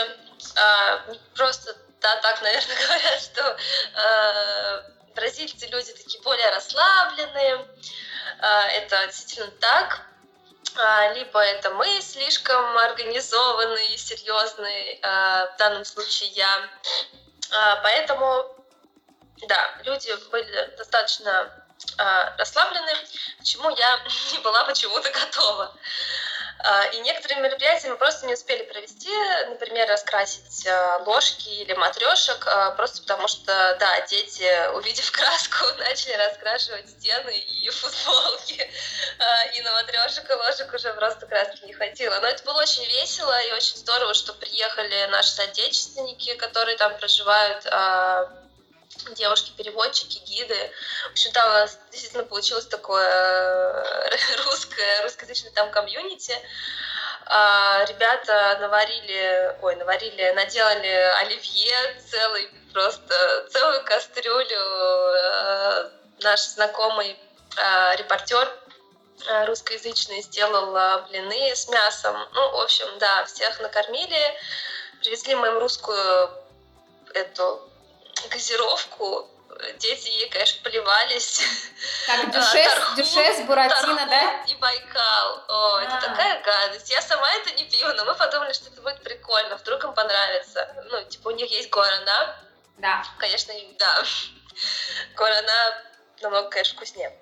а, 0.57 1.03
просто, 1.35 1.75
да, 2.01 2.17
так, 2.19 2.41
наверное, 2.41 2.77
говорят, 2.87 3.21
что 3.21 3.57
а, 3.97 4.85
бразильцы 5.17 5.67
люди 5.67 5.93
такие 5.93 6.23
более 6.23 6.49
расслабленные, 6.51 7.67
это 8.73 9.07
действительно 9.07 9.51
так, 9.61 10.03
а, 10.77 11.13
либо 11.13 11.41
это 11.41 11.71
мы 11.71 12.01
слишком 12.01 12.77
организованные, 12.79 13.97
серьезные, 13.97 14.99
а, 15.03 15.47
в 15.55 15.57
данном 15.57 15.85
случае 15.85 16.31
я. 16.31 16.69
А, 17.51 17.77
поэтому, 17.77 18.57
да, 19.47 19.75
люди 19.85 20.13
были 20.31 20.75
достаточно 20.77 21.61
расслаблены, 22.39 22.93
к 23.41 23.45
чему 23.45 23.69
я 23.71 24.01
не 24.33 24.39
была 24.39 24.65
почему-то 24.65 25.11
готова. 25.11 25.77
А, 26.59 26.87
и 26.87 27.01
некоторые 27.01 27.41
мероприятия 27.41 27.91
мы 27.91 27.97
просто 27.97 28.27
не 28.27 28.35
успели 28.35 28.63
провести, 28.65 29.11
например, 29.49 29.89
раскрасить 29.89 30.67
а, 30.67 30.99
ложки 31.05 31.49
или 31.49 31.75
матрешек, 31.75 32.47
а, 32.47 32.71
просто 32.73 33.03
потому 33.03 33.29
что, 33.29 33.77
да, 33.79 34.01
дети, 34.07 34.75
увидев 34.75 35.11
краску, 35.13 35.65
начали 35.79 36.15
раскрашивать 36.15 36.89
стены 36.89 37.37
и 37.37 37.69
футболки, 37.69 38.71
и 39.55 39.63
на 39.63 39.73
матрешек 39.73 40.31
и 40.31 40.33
ложек 40.33 40.73
уже 40.73 40.93
просто 40.95 41.27
краски 41.27 41.65
не 41.67 41.75
хватило. 41.75 42.19
Но 42.21 42.29
это 42.29 42.43
было 42.45 42.63
очень 42.63 42.85
весело 42.87 43.39
и 43.43 43.53
очень 43.53 43.77
здорово, 43.77 44.15
что 44.15 44.33
приехали 44.33 45.07
наши 45.11 45.31
соотечественники, 45.31 46.35
которые 46.37 46.79
там 46.79 46.97
проживают, 46.97 47.67
девушки-переводчики, 49.13 50.19
гиды. 50.25 50.73
В 51.09 51.13
общем-то, 51.13 51.45
у 51.45 51.49
нас 51.51 51.79
действительно 51.91 52.25
получилось 52.25 52.67
такое 52.67 53.07
э, 53.07 54.11
русское, 54.45 55.03
русскоязычное 55.03 55.53
там 55.53 55.71
комьюнити. 55.71 56.35
А, 57.27 57.85
ребята 57.87 58.59
наварили, 58.61 59.57
ой, 59.63 59.77
наварили, 59.77 60.33
наделали 60.33 61.15
оливье 61.21 62.03
целый, 62.11 62.51
просто 62.73 63.49
целую 63.51 63.85
кастрюлю. 63.85 64.59
Э, 64.59 65.91
наш 66.21 66.41
знакомый 66.41 67.19
э, 67.57 67.97
репортер 67.97 68.51
русскоязычный 69.47 70.23
сделал 70.23 71.03
блины 71.09 71.55
с 71.55 71.69
мясом. 71.69 72.17
Ну, 72.35 72.51
в 72.51 72.61
общем, 72.61 72.87
да, 72.99 73.25
всех 73.25 73.59
накормили. 73.61 74.35
Привезли 75.01 75.35
мы 75.35 75.51
русскую 75.51 76.31
эту 77.15 77.63
газировку. 78.29 79.31
Дети 79.79 80.09
ей, 80.09 80.29
конечно, 80.31 80.63
поливались. 80.63 81.41
Как 82.07 82.31
дюшес, 82.33 82.73
а, 82.73 82.97
дюшес, 82.97 83.41
буратино, 83.47 84.07
да? 84.07 84.43
И 84.49 84.55
Байкал. 84.57 85.45
О, 85.49 85.77
а. 85.77 85.83
это 85.83 86.09
такая 86.09 86.43
гадость. 86.43 86.91
Я 86.91 87.01
сама 87.01 87.31
это 87.35 87.53
не 87.53 87.65
пью, 87.65 87.93
но 87.95 88.05
мы 88.05 88.15
подумали, 88.15 88.53
что 88.53 88.69
это 88.69 88.81
будет 88.83 89.03
прикольно. 89.03 89.57
Вдруг 89.57 89.85
им 89.85 89.95
понравится. 89.95 90.75
Ну, 90.91 91.05
типа, 91.05 91.29
у 91.29 91.31
них 91.33 91.51
есть 91.51 91.71
гуарана. 91.71 92.37
Да. 92.79 93.05
Конечно, 93.19 93.55
да. 93.79 94.05
Гуарана 95.17 95.83
намного, 96.21 96.49
конечно, 96.51 96.77
вкуснее. 96.77 97.17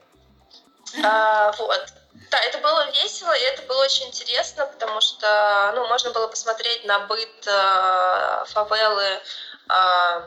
А, 1.05 1.53
вот. 1.53 1.87
Да, 2.31 2.41
это 2.41 2.59
было 2.59 2.91
весело, 2.93 3.33
и 3.33 3.43
это 3.43 3.62
было 3.62 3.85
очень 3.85 4.07
интересно, 4.07 4.67
потому 4.67 5.01
что, 5.01 5.73
ну, 5.75 5.87
можно 5.88 6.11
было 6.11 6.29
посмотреть 6.29 6.85
на 6.85 7.01
быт 7.01 7.47
э, 7.47 8.45
фавелы 8.49 9.21
э, 9.69 10.23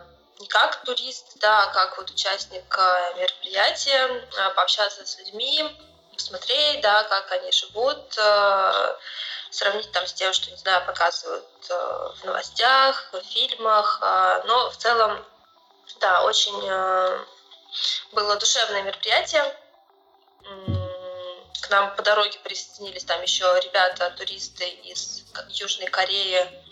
как 0.50 0.84
турист, 0.84 1.38
да, 1.39 1.63
а 1.63 1.67
как 1.67 1.98
вот 1.98 2.10
участник 2.10 2.78
э, 2.78 3.13
мероприятия, 3.17 4.08
э, 4.08 4.50
пообщаться 4.56 5.06
с 5.06 5.17
людьми, 5.19 5.63
посмотреть, 6.13 6.82
да, 6.82 7.04
как 7.04 7.32
они 7.32 7.52
живут, 7.52 8.17
э, 8.17 8.95
сравнить 9.50 9.91
там 9.91 10.06
с 10.06 10.13
тем, 10.13 10.34
что, 10.34 10.52
не 10.52 10.58
знаю, 10.58 10.86
показывают 10.86 11.45
в 11.69 12.26
новостях, 12.26 13.10
в 13.13 13.21
фильмах, 13.21 14.00
но 14.45 14.69
в 14.69 14.76
целом, 14.76 15.26
да, 16.02 16.24
очень 16.24 16.60
было 18.12 18.36
душевное 18.36 18.84
мероприятие. 18.84 19.56
К 21.62 21.69
нам 21.69 21.95
по 21.95 22.02
дороге 22.02 22.38
присоединились 22.39 23.06
там 23.06 23.21
еще 23.21 23.45
ребята, 23.63 24.10
туристы 24.12 24.67
из 24.67 25.24
Южной 25.48 25.88
Кореи, 25.88 26.64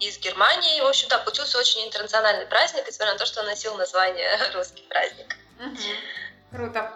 из 0.00 0.18
Германии. 0.18 0.80
В 0.80 0.86
общем, 0.86 1.08
да, 1.08 1.18
получился 1.18 1.58
очень 1.58 1.86
интернациональный 1.86 2.46
праздник, 2.46 2.86
несмотря 2.86 3.12
на 3.12 3.18
то, 3.18 3.26
что 3.26 3.40
он 3.40 3.46
носил 3.46 3.76
название 3.76 4.36
«Русский 4.54 4.82
праздник». 4.82 5.36
Угу. 5.58 6.56
Круто. 6.56 6.92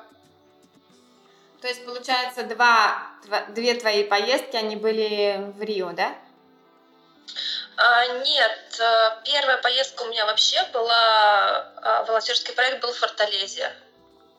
То 1.61 1.69
есть, 1.69 1.85
получается, 1.85 2.43
два, 2.43 3.11
две 3.49 3.75
твои 3.75 4.05
поездки, 4.05 4.57
они 4.57 4.77
были 4.77 5.53
в 5.57 5.63
Рио, 5.63 5.93
да? 5.93 6.15
А, 7.77 8.07
нет, 8.07 8.81
э, 8.81 9.11
первая 9.25 9.59
поездка 9.59 10.03
у 10.03 10.07
меня 10.07 10.27
вообще 10.27 10.63
была, 10.73 11.73
а, 11.77 12.05
волонтерский 12.05 12.55
проект 12.55 12.83
был 12.83 12.93
в 12.93 12.99
Форталезе. 12.99 13.73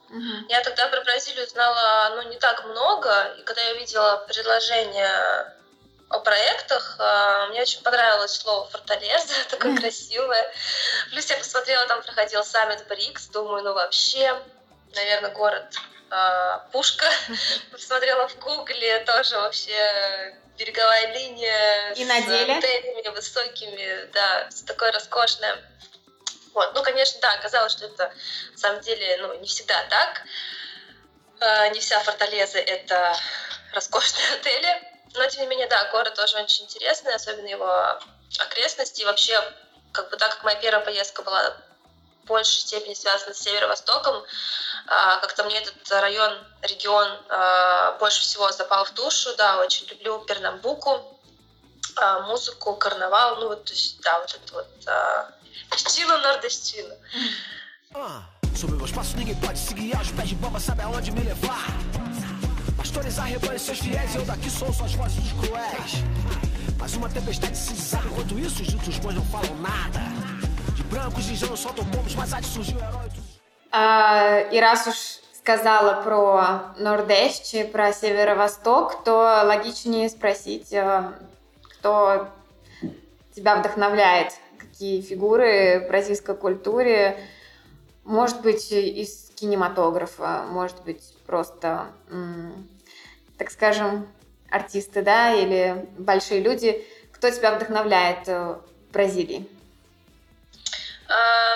Угу. 0.09 0.47
Я 0.49 0.61
тогда 0.61 0.87
про 0.87 1.01
Бразилию 1.01 1.47
знала, 1.47 2.15
ну, 2.15 2.29
не 2.29 2.37
так 2.37 2.63
много, 2.65 3.35
и 3.39 3.43
когда 3.43 3.61
я 3.61 3.73
увидела 3.73 4.23
предложение 4.27 5.53
о 6.09 6.19
проектах. 6.19 6.95
А, 6.99 7.47
мне 7.47 7.61
очень 7.61 7.81
понравилось 7.81 8.37
слово 8.37 8.67
«форталеза», 8.69 9.33
такое 9.49 9.75
красивое. 9.77 10.53
Плюс 11.09 11.29
я 11.29 11.37
посмотрела, 11.37 11.85
там 11.87 12.01
проходил 12.03 12.43
саммит 12.43 12.87
БРИКС, 12.87 13.27
думаю, 13.27 13.63
ну 13.63 13.73
вообще, 13.73 14.39
наверное, 14.93 15.31
город 15.31 15.75
а, 16.09 16.59
Пушка. 16.71 17.05
Посмотрела 17.71 18.27
в 18.27 18.37
Гугле, 18.39 18.99
тоже 18.99 19.37
вообще 19.37 20.35
береговая 20.57 21.13
линия 21.13 21.93
И 21.93 22.05
на 22.05 22.21
деле? 22.21 22.55
с 22.55 22.57
отелями 22.57 23.07
высокими, 23.09 24.09
да, 24.13 24.47
все 24.49 24.65
такое 24.65 24.91
роскошное. 24.91 25.57
Вот, 26.53 26.73
ну, 26.73 26.83
конечно, 26.83 27.19
да, 27.21 27.33
оказалось, 27.33 27.73
что 27.73 27.85
это 27.85 28.13
на 28.53 28.57
самом 28.57 28.81
деле, 28.81 29.17
ну, 29.17 29.33
не 29.39 29.47
всегда 29.47 29.83
так. 29.89 30.21
А, 31.41 31.67
не 31.69 31.79
вся 31.79 31.99
Форталеза— 31.99 32.59
это 32.59 33.17
роскошные 33.73 34.33
отели. 34.39 34.94
Но, 35.15 35.27
тем 35.27 35.41
не 35.41 35.47
менее, 35.47 35.67
да, 35.67 35.89
город 35.91 36.13
тоже 36.15 36.37
очень 36.37 36.65
интересный, 36.65 37.15
особенно 37.15 37.47
его 37.47 37.99
окрестности. 38.39 39.01
И 39.01 39.05
вообще, 39.05 39.39
как 39.91 40.09
бы 40.09 40.17
так 40.17 40.31
как 40.31 40.43
моя 40.43 40.57
первая 40.57 40.83
поездка 40.83 41.21
была 41.21 41.55
в 42.23 42.27
большей 42.27 42.61
степени 42.61 42.93
связана 42.93 43.33
с 43.33 43.39
северо-востоком, 43.39 44.23
а, 44.87 45.17
как-то 45.17 45.43
мне 45.43 45.59
этот 45.59 45.91
район, 45.91 46.37
регион 46.63 47.07
а, 47.29 47.93
больше 47.99 48.21
всего 48.21 48.51
запал 48.51 48.85
в 48.85 48.93
душу, 48.93 49.35
да, 49.35 49.59
очень 49.59 49.87
люблю 49.87 50.19
Пернамбуку, 50.25 51.19
а, 51.97 52.21
музыку, 52.21 52.75
карнавал, 52.75 53.35
ну 53.37 53.49
вот, 53.49 53.65
то 53.65 53.73
есть, 53.73 54.01
да, 54.01 54.19
вот 54.19 54.33
это 54.33 54.53
вот 54.53 54.67
estilo 55.71 56.17
nordestino. 56.19 56.95
Ah, 57.93 58.23
sobre 58.55 58.75
meus 58.75 58.91
passos 58.91 59.15
ninguém 59.15 59.35
pode 59.35 59.57
seguir 59.57 59.95
aos 59.95 60.11
pés 60.11 60.29
de 60.29 60.35
bomba, 60.35 60.59
sabe 60.59 60.83
aonde 60.83 61.11
me 61.11 61.23
levar. 61.23 61.84
Pastores 63.15 63.19
arrebanham 63.19 63.59
seus 63.59 63.79
fiéis 63.79 64.13
e 64.13 64.17
eu 64.17 64.25
daqui 64.25 64.49
sou 64.49 64.73
só 64.73 64.83
as 64.83 64.93
vozes 64.93 65.31
cruéis. 65.33 66.03
Mas 66.77 66.93
uma 66.95 67.09
tempestade 67.09 67.57
cinzada, 67.57 68.05
enquanto 68.07 68.37
isso 68.37 68.61
os 68.61 68.67
ditos 68.67 68.99
bons 68.99 69.15
não 69.15 69.25
falam 69.25 69.55
nada. 69.57 69.99
De 70.75 70.83
brancos 70.83 71.23
de 71.23 71.45
não 71.45 71.55
soltam 71.55 71.85
bombos, 71.85 72.13
mas 72.15 72.33
há 72.33 72.41
de 72.41 72.47
surgir 72.47 72.75
o 72.75 72.79
herói 72.79 73.09
а, 73.71 74.41
И 74.51 74.59
раз 74.59 74.87
уж 74.87 75.19
сказала 75.37 76.01
про 76.01 76.73
Нордест, 76.77 77.71
про 77.71 77.93
Северо-Восток, 77.93 79.03
то 79.03 79.43
логичнее 79.45 80.09
спросить, 80.09 80.75
кто 81.61 82.27
тебя 83.33 83.55
вдохновляет, 83.55 84.33
какие 84.57 85.01
фигуры 85.01 85.85
в 85.85 85.87
бразильской 85.87 86.35
культуре, 86.35 87.17
может 88.03 88.41
быть, 88.41 88.71
из 88.71 89.31
кинематографа, 89.35 90.45
может 90.49 90.81
быть, 90.83 91.13
просто 91.25 91.91
так 93.37 93.51
скажем, 93.51 94.11
артисты, 94.49 95.01
да, 95.01 95.33
или 95.33 95.87
большие 95.97 96.41
люди, 96.41 96.85
кто 97.13 97.29
тебя 97.29 97.53
вдохновляет 97.53 98.27
э, 98.27 98.55
в 98.89 98.91
Бразилии? 98.91 99.47
А, 101.07 101.55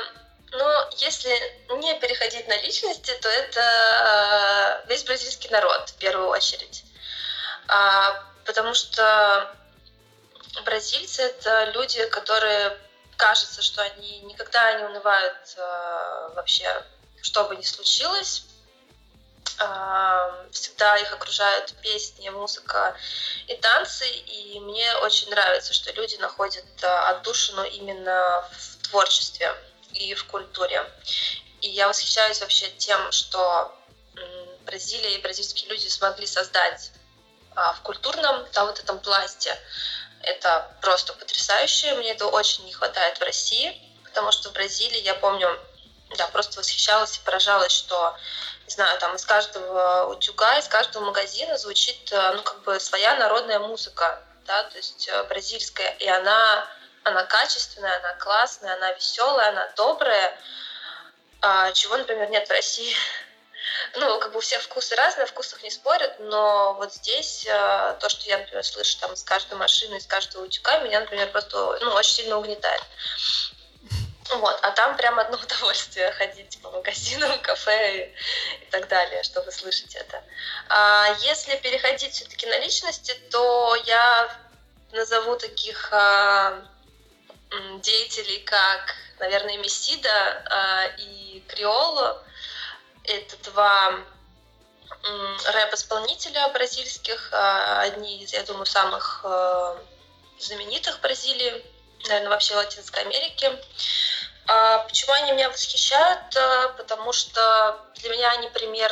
ну, 0.51 0.67
если 0.97 1.29
не 1.79 1.99
переходить 1.99 2.47
на 2.47 2.57
личности, 2.61 3.11
то 3.21 3.29
это 3.29 4.81
э, 4.83 4.87
весь 4.89 5.03
бразильский 5.03 5.49
народ 5.49 5.89
в 5.89 5.97
первую 5.97 6.27
очередь. 6.27 6.83
А, 7.67 8.23
потому 8.45 8.73
что 8.73 9.55
бразильцы 10.65 11.21
это 11.21 11.71
люди, 11.71 12.03
которые 12.09 12.77
кажется, 13.17 13.61
что 13.61 13.81
они 13.81 14.21
никогда 14.21 14.79
не 14.79 14.85
унывают 14.85 15.55
э, 15.57 16.29
вообще, 16.35 16.83
что 17.21 17.43
бы 17.45 17.55
ни 17.55 17.61
случилось 17.61 18.48
всегда 20.51 20.97
их 20.97 21.11
окружают 21.13 21.73
песни, 21.81 22.29
музыка 22.29 22.95
и 23.47 23.55
танцы, 23.55 24.07
и 24.07 24.59
мне 24.59 24.95
очень 24.97 25.29
нравится, 25.29 25.73
что 25.73 25.91
люди 25.93 26.15
находят 26.15 26.65
а, 26.83 27.09
отдушину 27.09 27.63
именно 27.63 28.49
в 28.51 28.89
творчестве 28.89 29.55
и 29.93 30.13
в 30.13 30.25
культуре. 30.25 30.85
И 31.61 31.69
я 31.69 31.87
восхищаюсь 31.87 32.41
вообще 32.41 32.69
тем, 32.77 33.11
что 33.11 33.75
Бразилия 34.69 35.15
и 35.15 35.21
бразильские 35.21 35.69
люди 35.69 35.87
смогли 35.87 36.27
создать 36.27 36.91
а, 37.55 37.73
в 37.73 37.81
культурном 37.81 38.45
да, 38.53 38.65
вот 38.65 38.79
этом 38.79 38.99
пласте. 38.99 39.57
Это 40.21 40.75
просто 40.81 41.13
потрясающе. 41.13 41.95
Мне 41.95 42.11
этого 42.11 42.29
очень 42.29 42.65
не 42.65 42.73
хватает 42.73 43.17
в 43.17 43.23
России, 43.23 43.81
потому 44.03 44.31
что 44.31 44.49
в 44.49 44.53
Бразилии, 44.53 45.01
я 45.01 45.15
помню, 45.15 45.57
да, 46.17 46.27
просто 46.27 46.59
восхищалась 46.59 47.17
и 47.17 47.21
поражалась, 47.21 47.71
что, 47.71 48.15
не 48.69 48.75
знаю, 48.75 48.99
там 48.99 49.15
из 49.15 49.25
каждого 49.25 50.13
утюга, 50.13 50.59
из 50.59 50.67
каждого 50.67 51.05
магазина 51.05 51.57
звучит, 51.57 52.11
э, 52.11 52.33
ну, 52.35 52.43
как 52.43 52.61
бы 52.61 52.79
своя 52.79 53.15
народная 53.15 53.57
музыка, 53.57 54.21
да, 54.45 54.63
то 54.65 54.77
есть 54.77 55.07
э, 55.07 55.23
бразильская, 55.23 55.95
и 55.97 56.07
она, 56.07 56.67
она 57.03 57.23
качественная, 57.23 57.97
она 57.97 58.13
классная, 58.13 58.75
она 58.75 58.91
веселая, 58.91 59.49
она 59.49 59.67
добрая, 59.75 60.37
а, 61.41 61.71
чего, 61.71 61.97
например, 61.97 62.29
нет 62.29 62.47
в 62.47 62.51
России. 62.51 62.95
Ну, 63.95 64.19
как 64.19 64.31
бы 64.31 64.37
у 64.37 64.41
всех 64.41 64.61
вкусы 64.61 64.95
разные, 64.95 65.25
в 65.25 65.31
вкусах 65.31 65.61
не 65.63 65.69
спорят, 65.69 66.17
но 66.19 66.75
вот 66.75 66.93
здесь 66.93 67.45
э, 67.45 67.97
то, 67.99 68.07
что 68.07 68.25
я, 68.29 68.37
например, 68.37 68.63
слышу 68.63 68.97
там 68.99 69.15
с 69.15 69.23
каждой 69.23 69.55
машины, 69.55 69.95
из 69.95 70.05
каждого 70.05 70.45
утюга, 70.45 70.79
меня, 70.79 71.01
например, 71.01 71.29
просто 71.31 71.77
ну, 71.81 71.91
очень 71.91 72.13
сильно 72.13 72.37
угнетает. 72.37 72.81
Вот, 74.29 74.59
а 74.61 74.71
там 74.71 74.95
прям 74.95 75.19
одно 75.19 75.37
удовольствие 75.43 76.11
ходить 76.11 76.59
по 76.61 76.69
магазинам, 76.71 77.39
кафе 77.41 78.13
и, 78.59 78.63
и 78.63 78.69
так 78.69 78.87
далее, 78.87 79.23
чтобы 79.23 79.51
слышать 79.51 79.95
это. 79.95 80.23
А 80.69 81.15
если 81.21 81.55
переходить 81.57 82.13
все-таки 82.13 82.45
на 82.45 82.59
личности, 82.59 83.13
то 83.31 83.75
я 83.85 84.29
назову 84.91 85.35
таких 85.35 85.89
а, 85.91 86.63
деятелей, 87.81 88.39
как, 88.41 88.95
наверное, 89.19 89.57
Мессида 89.57 90.43
а, 90.49 90.85
и 90.97 91.43
Криоло. 91.47 92.23
Это 93.03 93.37
два 93.49 93.99
рэп-исполнителя 95.45 96.49
бразильских, 96.49 97.29
а, 97.31 97.81
одни 97.81 98.23
из, 98.23 98.33
я 98.33 98.43
думаю, 98.43 98.65
самых 98.65 99.21
а, 99.23 99.77
знаменитых 100.39 100.97
в 100.97 101.01
Бразилии, 101.01 101.65
наверное, 102.07 102.29
вообще 102.29 102.55
Латинской 102.55 103.01
Америки. 103.01 103.51
А 104.51 104.79
почему 104.79 105.13
они 105.13 105.33
меня 105.33 105.47
восхищают? 105.51 106.35
Э, 106.35 106.69
потому 106.75 107.13
что 107.13 107.79
для 107.97 108.09
меня 108.09 108.31
они 108.31 108.47
пример 108.49 108.91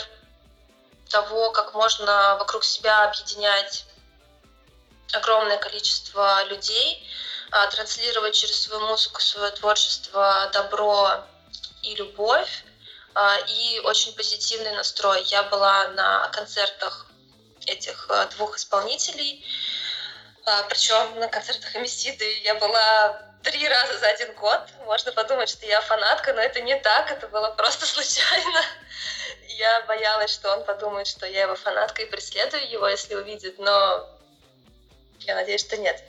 того, 1.10 1.50
как 1.52 1.74
можно 1.74 2.36
вокруг 2.38 2.63
себя 2.63 3.06
объединять 3.06 3.86
огромное 5.13 5.58
количество 5.58 6.43
людей, 6.43 7.04
а, 7.50 7.65
транслировать 7.67 8.36
через 8.36 8.62
свою 8.62 8.86
музыку, 8.88 9.20
свое 9.20 9.50
творчество 9.52 10.50
добро 10.54 11.24
и 11.82 11.96
любовь, 11.96 12.63
а, 13.15 13.38
и 13.48 13.80
очень 13.80 14.13
позитивный 14.13 14.74
настрой. 14.74 15.24
Я 15.24 15.43
была 15.43 15.88
на 15.89 16.28
концертах 16.28 17.08
этих 17.65 18.06
э, 18.10 18.28
двух 18.36 18.58
исполнителей, 18.58 19.43
причем 20.70 21.20
на 21.20 21.28
концертах 21.28 21.76
Эмисиды 21.76 22.41
я 22.43 22.56
была 22.56 23.28
три 23.48 23.68
раза 23.68 23.98
за 23.98 24.08
один 24.08 24.34
год. 24.34 24.60
Можно 24.86 25.14
подумать, 25.14 25.50
что 25.50 25.66
я 25.66 25.80
фанатка, 25.80 26.34
но 26.34 26.42
это 26.42 26.60
не 26.62 26.76
так, 26.80 27.10
это 27.12 27.28
было 27.28 27.52
просто 27.52 27.86
случайно. 27.94 28.62
Я 29.48 29.82
боялась, 29.82 30.32
что 30.32 30.54
он 30.54 30.64
подумает, 30.66 31.08
что 31.08 31.26
я 31.26 31.44
его 31.44 31.56
фанатка 31.56 32.02
и 32.02 32.06
преследую 32.06 32.70
его, 32.70 32.88
если 32.88 33.16
увидит, 33.16 33.58
но 33.58 34.08
я 35.22 35.36
надеюсь, 35.36 35.62
что 35.62 35.78
нет. 35.78 36.04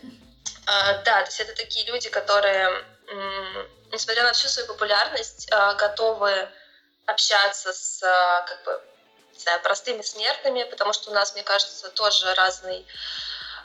А, 0.67 0.95
да, 1.05 1.23
то 1.23 1.29
есть 1.29 1.41
это 1.41 1.55
такие 1.55 1.87
люди, 1.87 2.11
которые, 2.11 2.85
несмотря 3.93 4.25
на 4.25 4.33
всю 4.33 4.49
свою 4.49 4.67
популярность, 4.69 5.49
а, 5.53 5.75
готовы 5.75 6.49
общаться 7.07 7.73
с 7.73 8.03
а, 8.03 8.43
как 8.43 8.65
бы, 8.65 8.83
не 9.33 9.39
знаю, 9.39 9.63
простыми 9.63 10.03
смертными, 10.03 10.65
потому 10.65 10.93
что 10.93 11.11
у 11.11 11.15
нас, 11.15 11.33
мне 11.35 11.45
кажется, 11.45 11.89
тоже 11.91 12.35
разный 12.35 12.85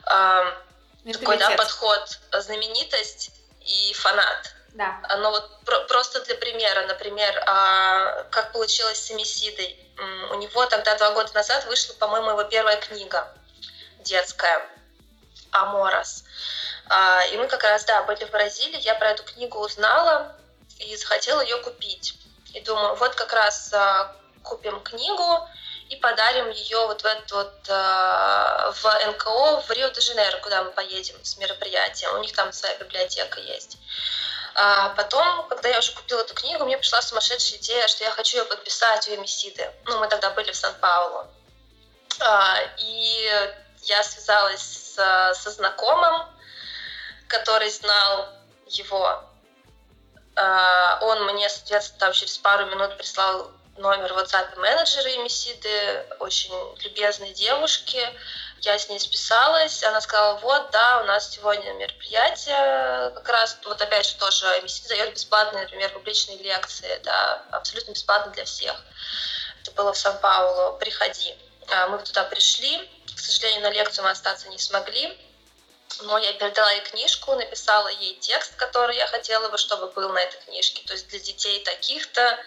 такой 0.06 1.38
да, 1.38 1.52
подход 1.52 2.20
знаменитость 2.32 3.32
и 3.66 3.94
фанат. 3.94 4.54
Да. 4.74 5.00
Но 5.18 5.32
вот 5.32 5.60
про- 5.66 5.82
просто 5.82 6.22
для 6.22 6.36
примера, 6.36 6.88
например, 6.88 7.44
а, 7.46 8.24
как 8.32 8.52
получилось 8.52 9.06
с 9.06 9.12
Эмисидой. 9.12 9.80
У 10.32 10.36
него 10.36 10.66
тогда 10.66 10.96
два 10.98 11.12
года 11.12 11.32
назад 11.34 11.66
вышла, 11.66 11.94
по-моему, 11.94 12.32
его 12.32 12.44
первая 12.44 12.78
книга 12.78 13.28
детская 14.00 14.68
«Аморос». 15.52 16.24
А, 16.90 17.24
и 17.32 17.38
мы 17.38 17.48
как 17.48 17.64
раз, 17.64 17.86
да, 17.86 18.04
были 18.04 18.26
в 18.26 18.32
Бразилии, 18.32 18.82
я 18.82 18.96
про 18.96 19.12
эту 19.12 19.24
книгу 19.24 19.60
узнала 19.60 20.36
и 20.80 20.96
захотела 20.96 21.42
ее 21.42 21.58
купить. 21.58 22.16
И 22.54 22.60
думаю, 22.62 22.96
вот 22.96 23.16
как 23.16 23.32
раз 23.32 23.72
а, 23.74 24.16
купим 24.44 24.82
книгу, 24.82 25.48
и 25.90 25.96
подарим 25.98 26.50
ее 26.50 26.86
вот 26.88 27.02
в 27.02 27.06
этот 27.06 27.32
вот 27.32 27.54
э, 27.68 28.72
в 28.72 29.12
НКО 29.12 29.62
в 29.62 29.72
Рио-де-Жанейро, 29.72 30.38
куда 30.38 30.64
мы 30.64 30.72
поедем 30.72 31.16
с 31.24 31.38
мероприятием. 31.38 32.16
У 32.16 32.20
них 32.20 32.34
там 32.34 32.52
своя 32.54 32.76
библиотека 32.76 33.40
есть. 33.40 33.78
А 34.56 34.90
потом, 34.90 35.48
когда 35.48 35.70
я 35.70 35.80
уже 35.80 35.94
купила 35.94 36.22
эту 36.22 36.36
книгу, 36.36 36.64
мне 36.66 36.78
пришла 36.78 37.02
сумасшедшая 37.02 37.60
идея, 37.60 37.88
что 37.88 38.04
я 38.04 38.12
хочу 38.12 38.38
ее 38.38 38.46
подписать 38.46 39.08
у 39.08 39.16
Эмисиды. 39.16 39.70
Ну, 39.86 40.00
мы 40.00 40.08
тогда 40.08 40.30
были 40.30 40.52
в 40.52 40.56
Сан-Паулу. 40.56 41.28
А, 42.20 42.60
и 42.78 43.54
я 43.84 44.04
связалась 44.04 44.62
с, 44.96 45.34
со 45.34 45.52
знакомым, 45.52 46.28
который 47.28 47.70
знал 47.72 48.30
его. 48.68 49.24
А, 50.36 51.00
он 51.02 51.26
мне, 51.26 51.50
соответственно, 51.50 52.00
там 52.00 52.14
через 52.14 52.38
пару 52.38 52.68
минут 52.68 52.98
прислал 52.98 53.52
номер 53.78 54.12
WhatsApp 54.14 54.58
менеджера 54.60 55.10
Емисиды, 55.10 56.06
очень 56.20 56.54
любезной 56.84 57.34
девушки. 57.34 58.00
Я 58.62 58.78
с 58.78 58.88
ней 58.88 59.00
списалась, 59.00 59.84
она 59.84 60.00
сказала, 60.00 60.38
вот, 60.40 60.72
да, 60.72 61.02
у 61.02 61.06
нас 61.06 61.32
сегодня 61.32 61.74
мероприятие, 61.74 63.12
как 63.16 63.28
раз, 63.28 63.58
вот 63.66 63.82
опять 63.82 64.06
же 64.06 64.16
тоже 64.16 64.46
Емисида 64.58 64.90
дает 64.90 65.14
бесплатные, 65.14 65.64
например, 65.64 65.92
публичные 65.92 66.38
лекции, 66.38 67.00
да, 67.04 67.44
абсолютно 67.52 67.92
бесплатно 67.92 68.32
для 68.32 68.46
всех. 68.46 68.76
Это 69.62 69.72
было 69.72 69.92
в 69.92 69.98
Сан-Паулу, 69.98 70.78
приходи. 70.78 71.36
А, 71.70 71.88
мы 71.88 71.98
туда 72.00 72.24
пришли, 72.24 72.78
к 73.16 73.20
сожалению, 73.20 73.64
на 73.64 73.70
лекцию 73.70 74.04
мы 74.06 74.12
остаться 74.12 74.48
не 74.50 74.60
смогли, 74.60 75.18
но 76.02 76.18
я 76.18 76.34
передала 76.34 76.72
ей 76.72 76.82
книжку, 76.82 77.36
написала 77.36 77.88
ей 77.88 78.16
текст, 78.20 78.56
который 78.56 78.96
я 78.96 79.08
хотела 79.08 79.50
бы, 79.50 79.58
чтобы 79.58 79.88
был 79.92 80.10
на 80.10 80.20
этой 80.20 80.42
книжке. 80.46 80.84
То 80.86 80.94
есть 80.94 81.08
для 81.10 81.20
детей 81.20 81.64
таких-то, 81.64 82.40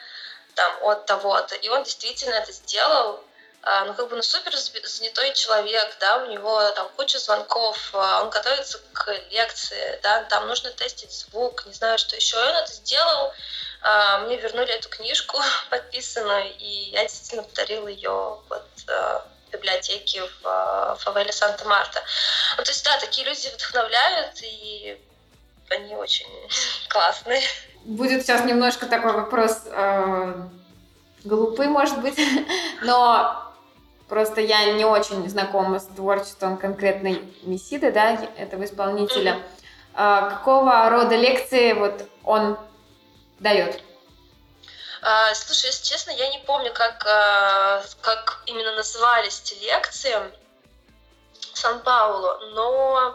там, 0.57 0.83
от 0.83 1.07
того-то. 1.07 1.55
И 1.55 1.69
он 1.69 1.85
действительно 1.85 2.35
это 2.35 2.51
сделал. 2.51 3.23
А, 3.62 3.85
ну, 3.85 3.95
как 3.95 4.09
бы, 4.09 4.16
ну, 4.16 4.23
супер 4.23 4.57
занятой 4.57 5.35
человек, 5.35 5.97
да, 6.01 6.19
у 6.19 6.27
него 6.27 6.71
там 6.71 6.88
куча 6.97 7.19
звонков, 7.19 7.90
а, 7.92 8.23
он 8.23 8.31
готовится 8.31 8.79
к 8.92 9.12
лекции, 9.31 9.99
да, 10.03 10.23
там 10.25 10.47
нужно 10.47 10.71
тестить 10.71 11.12
звук, 11.12 11.66
не 11.66 11.73
знаю, 11.73 11.99
что 11.99 12.14
еще. 12.14 12.37
И 12.37 12.49
он 12.49 12.55
это 12.55 12.73
сделал, 12.73 13.33
а, 13.83 14.19
мне 14.19 14.37
вернули 14.37 14.73
эту 14.73 14.88
книжку 14.88 15.38
подписанную, 15.71 16.57
и 16.59 16.90
я 16.90 17.03
действительно 17.03 17.42
подарила 17.42 17.88
ее 17.88 18.40
вот 18.49 18.64
библиотеке 19.53 20.23
в 20.42 20.99
фавеле 21.01 21.33
Санта-Марта. 21.33 22.03
Ну, 22.57 22.62
то 22.62 22.71
есть, 22.71 22.85
да, 22.85 22.99
такие 22.99 23.27
люди 23.27 23.49
вдохновляют, 23.49 24.35
и 24.42 25.01
они 25.71 25.95
очень 25.97 26.29
классные. 26.88 27.42
Будет 27.87 28.22
сейчас 28.22 28.44
немножко 28.44 28.87
такой 28.87 29.12
вопрос 29.12 29.62
э, 29.66 30.35
глупый, 31.22 31.68
может 31.68 32.01
быть, 32.01 32.18
но 32.83 33.55
просто 34.09 34.40
я 34.40 34.72
не 34.72 34.85
очень 34.85 35.29
знакома 35.29 35.79
с 35.79 35.87
творчеством 35.87 36.57
конкретной 36.57 37.22
Мессиды, 37.42 37.92
да, 37.92 38.14
этого 38.37 38.64
исполнителя. 38.64 39.40
Э, 39.94 40.31
какого 40.31 40.90
рода 40.90 41.14
лекции 41.14 41.75
вот 41.75 42.09
он 42.25 42.59
дает? 43.38 43.81
А, 45.03 45.33
слушай, 45.37 45.66
если 45.66 45.85
честно, 45.85 46.11
я 46.11 46.29
не 46.31 46.38
помню, 46.40 46.72
как, 46.75 47.07
а, 47.07 47.85
как 48.01 48.42
именно 48.46 48.75
назывались 48.75 49.40
эти 49.44 49.62
лекции 49.62 50.16
в 51.53 51.57
Сан-Паулу, 51.57 52.51
но 52.55 53.14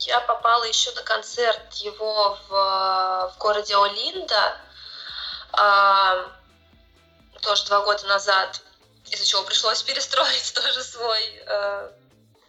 я 0.00 0.20
попала 0.20 0.64
еще 0.64 0.90
на 0.92 1.02
концерт 1.02 1.72
его 1.74 2.38
в, 2.48 2.50
в 2.50 3.38
городе 3.38 3.76
Олинда, 3.76 4.56
а, 5.52 6.32
тоже 7.42 7.64
два 7.66 7.80
года 7.82 8.06
назад, 8.06 8.60
из-за 9.10 9.26
чего 9.26 9.42
пришлось 9.42 9.82
перестроить 9.82 10.54
тоже 10.54 10.82
свой, 10.82 11.42
э, 11.46 11.90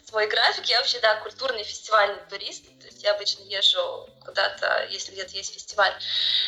свой 0.08 0.28
график. 0.28 0.66
Я 0.66 0.80
вообще, 0.80 1.00
да, 1.00 1.16
культурный 1.18 1.64
фестивальный 1.64 2.22
турист, 2.30 2.66
то 2.80 2.86
есть 2.88 3.04
я 3.04 3.14
обычно 3.14 3.44
езжу 3.44 4.10
куда-то, 4.26 4.86
если 4.90 5.12
где-то 5.12 5.34
есть 5.34 5.54
фестиваль. 5.54 5.94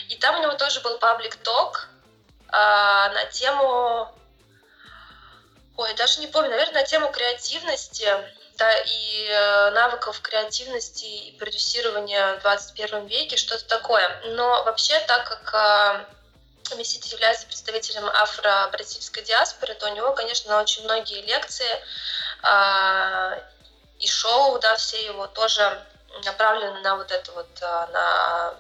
И 0.10 0.16
там 0.16 0.40
у 0.40 0.42
него 0.42 0.54
тоже 0.54 0.82
был 0.82 0.98
паблик 0.98 1.36
ток 1.38 1.88
э, 2.48 2.52
на 2.52 3.26
тему 3.26 4.14
Ой, 5.80 5.94
даже 5.94 6.20
не 6.20 6.28
помню, 6.28 6.50
наверное, 6.50 6.82
на 6.82 6.84
тему 6.84 7.10
креативности 7.10 8.06
да, 8.60 8.78
и 8.78 9.28
э, 9.30 9.72
навыков 9.72 10.20
креативности 10.22 11.06
и 11.06 11.38
продюсирования 11.38 12.36
в 12.36 12.42
21 12.42 13.08
веке, 13.08 13.38
что-то 13.38 13.66
такое. 13.66 14.22
Но 14.36 14.64
вообще, 14.66 15.00
так 15.08 15.28
как 15.28 16.06
э, 16.72 16.76
Мессит 16.76 17.06
является 17.06 17.48
представителем 17.48 18.06
афро-бразильской 18.06 19.24
диаспоры, 19.24 19.74
то 19.76 19.90
у 19.90 19.96
него, 19.96 20.12
конечно, 20.12 20.62
очень 20.62 20.84
многие 20.84 21.22
лекции 21.22 21.84
э, 22.44 23.42
и 24.00 24.08
шоу, 24.08 24.60
да, 24.60 24.76
все 24.76 25.04
его 25.06 25.28
тоже 25.28 25.86
направлены 26.26 26.82
на 26.82 26.96
вот 26.98 27.12
это 27.12 27.32
вот, 27.32 27.62
на 27.62 28.56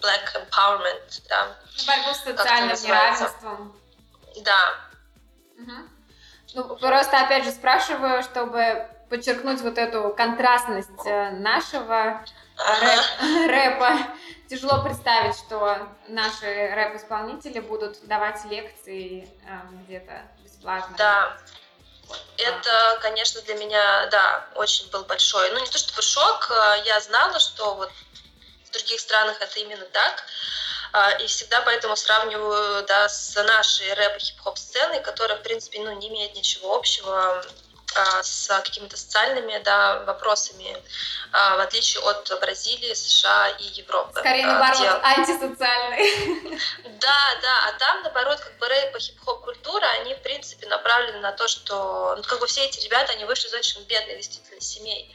black 0.00 0.34
empowerment, 0.34 1.22
да. 1.28 1.54
Борьбу 1.86 2.14
с 2.14 2.24
социальным 2.24 2.82
неравенством. 2.82 3.80
Да. 4.36 4.74
Угу. 5.58 5.99
Ну, 6.54 6.76
просто 6.76 7.20
опять 7.20 7.44
же 7.44 7.50
спрашиваю, 7.50 8.22
чтобы 8.22 8.88
подчеркнуть 9.08 9.60
вот 9.60 9.76
эту 9.76 10.14
контрастность 10.16 10.88
э, 11.04 11.30
нашего 11.30 12.24
рэп, 12.80 13.00
рэпа. 13.48 13.98
Тяжело 14.48 14.82
представить, 14.82 15.36
что 15.36 15.88
наши 16.08 16.46
рэп-исполнители 16.46 17.60
будут 17.60 18.06
давать 18.06 18.44
лекции 18.46 19.28
э, 19.46 19.60
где-то 19.84 20.22
бесплатно. 20.42 20.94
Да. 20.96 21.36
Это, 22.36 22.98
конечно, 23.02 23.40
для 23.42 23.54
меня, 23.54 24.06
да, 24.06 24.46
очень 24.56 24.90
был 24.90 25.04
большой, 25.04 25.50
ну 25.52 25.60
не 25.60 25.66
то 25.66 25.78
чтобы 25.78 26.02
шок, 26.02 26.50
э, 26.50 26.82
я 26.84 27.00
знала, 27.00 27.38
что 27.38 27.74
вот 27.74 27.92
в 28.64 28.72
других 28.72 28.98
странах 28.98 29.40
это 29.40 29.58
именно 29.60 29.84
так, 29.84 30.24
и 31.20 31.26
всегда 31.26 31.60
поэтому 31.62 31.96
сравниваю, 31.96 32.84
да, 32.84 33.08
с 33.08 33.34
нашей 33.42 33.92
рэп 33.94 34.16
и 34.16 34.20
хип-хоп 34.20 34.58
сценой, 34.58 35.00
которая, 35.00 35.38
в 35.38 35.42
принципе, 35.42 35.80
ну, 35.80 35.92
не 35.92 36.08
имеет 36.08 36.34
ничего 36.34 36.74
общего 36.74 37.44
а, 37.96 38.22
с 38.22 38.46
какими-то 38.62 38.96
социальными 38.96 39.58
да, 39.64 40.04
вопросами, 40.04 40.76
а, 41.32 41.56
в 41.56 41.60
отличие 41.60 42.02
от 42.04 42.30
Бразилии, 42.40 42.94
США 42.94 43.48
и 43.58 43.64
Европы. 43.64 44.20
Скорее, 44.20 44.44
а, 44.44 44.58
наоборот, 44.58 44.78
где... 44.78 44.88
антисоциальные. 44.88 46.60
Да, 47.00 47.38
да, 47.40 47.68
а 47.68 47.72
там, 47.78 48.02
наоборот, 48.02 48.38
как 48.40 48.58
бы 48.58 48.68
рэп 48.68 48.94
и 48.94 49.00
хип-хоп 49.00 49.40
культура, 49.42 49.86
они, 50.00 50.14
в 50.14 50.22
принципе, 50.22 50.66
направлены 50.66 51.18
на 51.20 51.32
то, 51.32 51.48
что, 51.48 52.14
ну, 52.16 52.22
как 52.22 52.40
бы 52.40 52.46
все 52.46 52.64
эти 52.66 52.78
ребята, 52.84 53.12
они 53.12 53.24
вышли 53.24 53.48
из 53.48 53.54
очень 53.54 53.82
бедных, 53.84 54.18
действительно, 54.18 54.60
семей. 54.60 55.14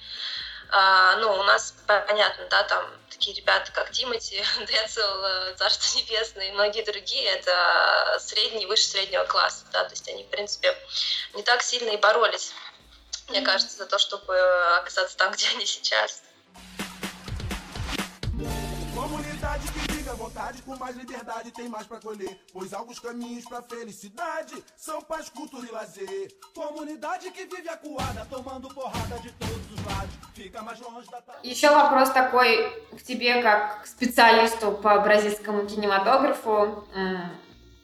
А, 0.78 1.16
ну, 1.18 1.32
у 1.32 1.44
нас, 1.44 1.74
понятно, 1.88 2.48
да, 2.50 2.64
там 2.64 2.86
такие 3.10 3.34
ребята, 3.38 3.72
как 3.72 3.92
Тимати, 3.92 4.44
Децл, 4.68 5.00
э, 5.00 5.56
Царство 5.56 5.98
Небесное 5.98 6.50
и 6.50 6.52
многие 6.52 6.84
другие, 6.84 7.24
это 7.30 8.18
средний, 8.20 8.66
выше 8.66 8.84
среднего 8.84 9.24
класса, 9.24 9.66
да, 9.72 9.86
то 9.86 9.92
есть 9.92 10.10
они, 10.10 10.24
в 10.24 10.30
принципе, 10.30 10.76
не 11.34 11.44
так 11.44 11.62
sильно 11.62 11.92
и 11.92 11.98
боролись 11.98 12.52
мне 13.30 13.42
кажется, 13.42 13.78
за 13.78 13.86
то, 13.86 13.98
чтобы 13.98 14.38
оказаться 14.78 15.18
там, 15.18 15.32
где 15.34 15.48
они 15.50 15.66
сейчас. 15.66 16.22
Comunidade 18.96 19.75
vontade, 20.36 20.62
com 20.64 20.76
mais 20.78 20.96
liberdade 20.96 21.52
tem 21.52 21.70
mais 21.70 21.88
para 21.88 22.00
colher. 22.00 22.38
Pois 22.52 22.74
alguns 22.74 23.00
caminhos 23.00 23.46
para 23.46 23.62
felicidade 23.62 24.56
são 24.76 25.02
paz, 25.02 25.30
cultura 25.30 25.66
e 25.66 25.72
lazer. 25.72 26.28
Comunidade 26.54 27.32
que 27.32 27.46
vive 27.46 27.70
acuada, 27.70 28.28
tomando 28.30 28.68
porrada 28.74 29.18
de 29.20 29.32
todos 29.32 29.72
os 29.72 29.86
lados. 29.86 30.16
Da. 30.36 31.40
Еще 31.44 31.70
вопрос 31.70 32.10
такой 32.10 32.70
к 32.92 33.02
тебе, 33.04 33.42
как 33.42 33.84
к 33.84 33.88
специалисту 33.88 34.74
по 34.74 35.00
бразильскому 35.00 35.66
кинематографу. 35.66 36.86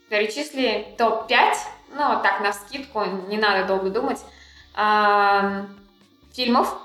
Перечисли 0.10 0.94
топ-5, 0.98 1.56
ну, 1.92 2.22
так, 2.22 2.42
на 2.42 2.52
скидку, 2.52 3.06
не 3.06 3.38
надо 3.38 3.66
долго 3.68 3.90
думать 3.90 4.20
фильмов, 6.34 6.78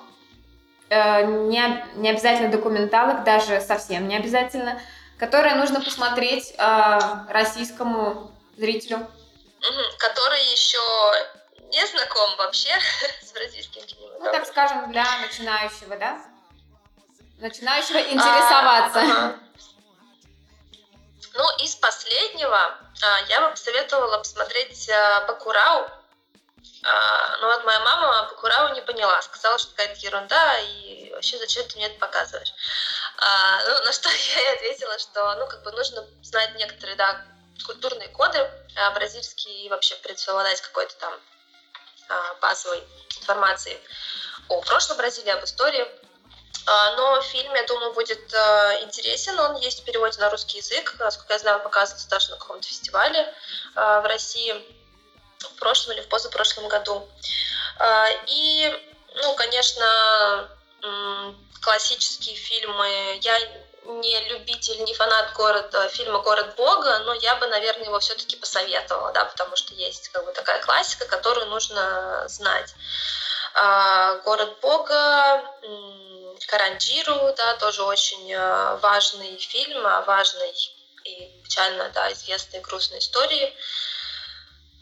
э, 0.88 1.24
не, 1.48 1.84
не 1.96 2.10
обязательно 2.10 2.50
документалок, 2.50 3.24
даже 3.24 3.60
совсем 3.60 4.08
не 4.08 4.16
обязательно, 4.16 4.80
которые 5.18 5.54
нужно 5.54 5.80
посмотреть 5.80 6.54
э, 6.56 6.98
российскому 7.28 8.32
зрителю. 8.56 9.10
Который 9.98 10.42
еще 10.52 10.78
не 11.68 11.86
знаком 11.86 12.36
вообще 12.36 12.70
с 13.22 13.32
бразильским 13.32 13.82
кинематографом. 13.82 14.26
Ну, 14.26 14.32
так 14.32 14.46
скажем, 14.46 14.92
для 14.92 15.04
начинающего, 15.20 15.96
да? 15.96 16.22
Начинающего 17.38 17.98
интересоваться. 17.98 18.98
А, 18.98 19.02
ага. 19.02 19.38
Ну, 21.34 21.44
из 21.64 21.74
последнего 21.76 22.56
а, 22.58 23.20
я 23.28 23.42
бы 23.42 23.50
посоветовала 23.50 24.18
посмотреть 24.18 24.88
а, 24.88 25.26
Бакурау 25.26 25.86
а, 26.88 27.36
ну 27.40 27.46
вот 27.48 27.64
моя 27.64 27.80
мама 27.80 28.28
Бакурау 28.30 28.72
не 28.74 28.80
поняла, 28.80 29.20
сказала, 29.22 29.58
что 29.58 29.70
какая-то 29.70 29.98
ерунда, 29.98 30.58
и 30.58 31.10
вообще 31.12 31.36
зачем 31.38 31.66
ты 31.66 31.76
мне 31.76 31.86
это 31.86 31.98
показываешь? 31.98 32.52
А, 33.18 33.60
ну, 33.64 33.84
на 33.84 33.92
что 33.92 34.08
я 34.36 34.40
ей 34.40 34.54
ответила, 34.54 34.96
что 34.98 35.34
ну 35.34 35.48
как 35.48 35.62
бы 35.64 35.72
нужно 35.72 36.06
знать 36.22 36.54
некоторые, 36.54 36.96
да, 36.96 37.24
культурные 37.64 38.08
коды 38.08 38.38
а, 38.76 38.92
бразильские 38.92 39.64
и 39.64 39.68
вообще, 39.68 39.96
обладать 40.28 40.60
какой-то 40.60 40.94
там 40.96 41.14
а, 42.08 42.34
базовой 42.34 42.84
информацией 43.18 43.80
о 44.48 44.60
прошлом 44.62 44.98
Бразилии, 44.98 45.30
об 45.30 45.44
истории. 45.44 45.86
Но 46.96 47.20
фильм, 47.20 47.54
я 47.54 47.62
думаю, 47.62 47.92
будет 47.92 48.18
интересен. 48.82 49.38
Он 49.38 49.54
есть 49.56 49.82
в 49.82 49.84
переводе 49.84 50.18
на 50.18 50.30
русский 50.30 50.58
язык. 50.58 50.96
Насколько 50.98 51.34
я 51.34 51.38
знаю, 51.38 51.60
показывается 51.60 52.08
даже 52.08 52.30
на 52.30 52.38
каком-то 52.38 52.66
фестивале 52.66 53.32
в 53.74 54.08
России 54.08 54.75
в 55.40 55.58
прошлом 55.58 55.94
или 55.94 56.00
в 56.02 56.08
позапрошлом 56.08 56.68
году. 56.68 57.08
А, 57.78 58.08
и, 58.26 58.72
ну, 59.14 59.34
конечно, 59.34 60.48
классические 61.62 62.36
фильмы. 62.36 63.18
Я 63.22 63.38
не 63.84 64.20
любитель, 64.28 64.82
не 64.84 64.94
фанат 64.94 65.32
города, 65.34 65.88
фильма 65.88 66.18
«Город 66.20 66.54
Бога», 66.56 66.98
но 67.00 67.14
я 67.14 67.36
бы, 67.36 67.46
наверное, 67.46 67.86
его 67.86 67.98
все-таки 68.00 68.36
посоветовала, 68.36 69.12
да, 69.12 69.24
потому 69.24 69.54
что 69.56 69.74
есть 69.74 70.08
как 70.08 70.24
бы 70.24 70.32
такая 70.32 70.60
классика, 70.60 71.06
которую 71.06 71.46
нужно 71.46 72.24
знать. 72.28 72.74
А, 73.54 74.16
«Город 74.24 74.58
Бога», 74.60 75.42
«Каранджиру», 76.48 77.32
да, 77.36 77.54
тоже 77.54 77.82
очень 77.82 78.32
а, 78.34 78.76
важный 78.76 79.36
фильм 79.38 79.86
о 79.86 80.02
важной 80.02 80.52
и 81.04 81.40
печально, 81.44 81.88
да, 81.90 82.12
известной 82.12 82.60
грустной 82.60 82.98
истории 82.98 83.54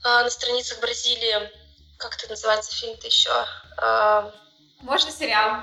на 0.04 0.30
страницах 0.30 0.80
Бразилии. 0.80 1.50
Как 1.96 2.14
это 2.14 2.28
называется 2.28 2.74
фильм-то 2.74 3.06
еще? 3.06 3.46
А, 3.78 4.32
Можно 4.80 5.10
сериал. 5.10 5.62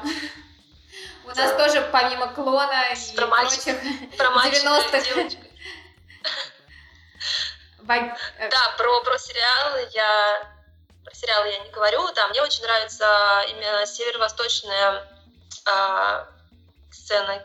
У 1.25 1.29
нас 1.29 1.51
тоже 1.55 1.87
помимо 1.91 2.33
клона 2.33 2.93
и 2.93 3.15
про 3.15 3.27
прочих 3.27 3.63
про 4.17 4.27
90-х. 4.27 5.37
Э, 7.87 8.49
да, 8.49 8.75
про, 8.77 9.01
про 9.01 9.17
сериалы 9.17 9.89
я 9.91 10.49
про 11.03 11.13
сериалы 11.13 11.49
я 11.49 11.59
не 11.59 11.69
говорю. 11.71 12.09
Да, 12.13 12.27
мне 12.29 12.41
очень 12.41 12.63
нравится 12.63 13.43
именно 13.49 13.85
северо-восточная 13.85 15.07
э, 15.65 16.25
сцена, 16.91 17.43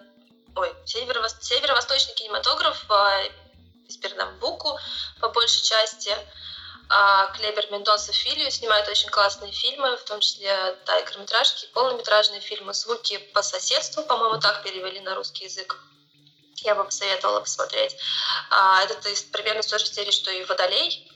ой, 0.55 0.73
северо 0.85 1.27
северо-восточный 1.29 2.15
кинематограф 2.15 2.85
э, 2.89 3.29
из 3.89 3.97
Пернамбуку 3.97 4.79
по 5.21 5.31
большей 5.31 5.63
части. 5.63 6.15
А 6.89 7.27
Клебер 7.33 7.71
Мендонса 7.73 8.13
Филью 8.13 8.51
снимает 8.51 8.89
очень 8.89 9.09
классные 9.09 9.51
фильмы, 9.51 9.97
в 9.97 10.05
том 10.05 10.21
числе 10.21 10.79
да, 10.87 10.99
и 10.99 11.03
короткометражки, 11.03 11.67
полнометражные 11.73 12.41
фильмы 12.41 12.75
«Звуки 12.75 13.19
по 13.35 13.43
соседству», 13.43 14.05
по-моему, 14.05 14.39
так 14.39 14.63
перевели 14.63 15.01
на 15.01 15.17
русский 15.17 15.45
язык. 15.45 15.79
Я 16.59 16.75
бы 16.77 16.85
посоветовала 16.85 17.41
посмотреть. 17.41 17.97
А, 18.51 18.83
это 18.85 19.09
из, 19.09 19.23
примерно 19.23 19.63
с 19.63 19.67
той 19.67 19.81
же 19.81 19.87
серии, 19.87 20.13
что 20.13 20.31
и 20.31 20.45
«Водолей», 20.45 21.11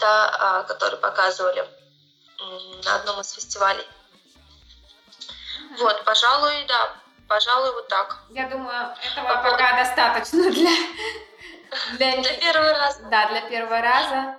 да, 0.00 0.28
а, 0.38 0.62
который 0.64 0.98
показывали 0.98 1.68
на 2.84 2.96
одном 2.96 3.20
из 3.20 3.32
фестивалей. 3.32 3.86
Вот, 5.78 6.04
пожалуй, 6.04 6.64
да, 6.66 6.96
пожалуй, 7.28 7.72
вот 7.72 7.88
так. 7.88 8.18
Я 8.30 8.48
думаю, 8.48 8.94
этого 9.02 9.28
По 9.28 9.50
пока 9.50 9.76
достаточно 9.76 10.50
для 10.50 10.70
для, 11.98 12.22
для 12.22 12.32
первого 12.34 12.72
раза. 12.72 13.00
Да, 13.10 13.28
для 13.28 13.40
первого 13.42 13.80
раза. 13.80 14.36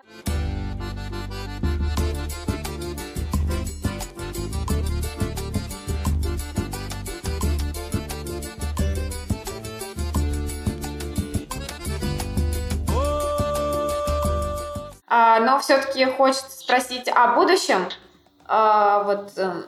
А, 15.07 15.39
но 15.39 15.59
все-таки 15.59 16.05
хочется 16.05 16.49
спросить 16.49 17.07
о 17.07 17.35
будущем. 17.35 17.87
А, 18.47 19.03
вот 19.03 19.31
эм, 19.37 19.65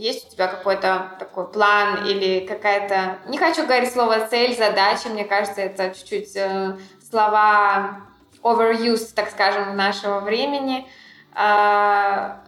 есть 0.00 0.26
у 0.26 0.30
тебя 0.30 0.48
какой-то 0.48 1.12
такой 1.18 1.46
план 1.48 2.06
или 2.06 2.46
какая-то... 2.46 3.18
Не 3.28 3.38
хочу 3.38 3.64
говорить 3.64 3.92
слово 3.92 4.26
цель, 4.26 4.56
задача, 4.56 5.08
мне 5.08 5.24
кажется, 5.24 5.60
это 5.60 5.94
чуть-чуть 5.94 6.34
э, 6.36 6.78
слова 7.10 8.00
overused, 8.42 9.12
так 9.14 9.30
скажем, 9.30 9.76
нашего 9.76 10.20
времени. 10.20 10.90
А, 11.34 12.42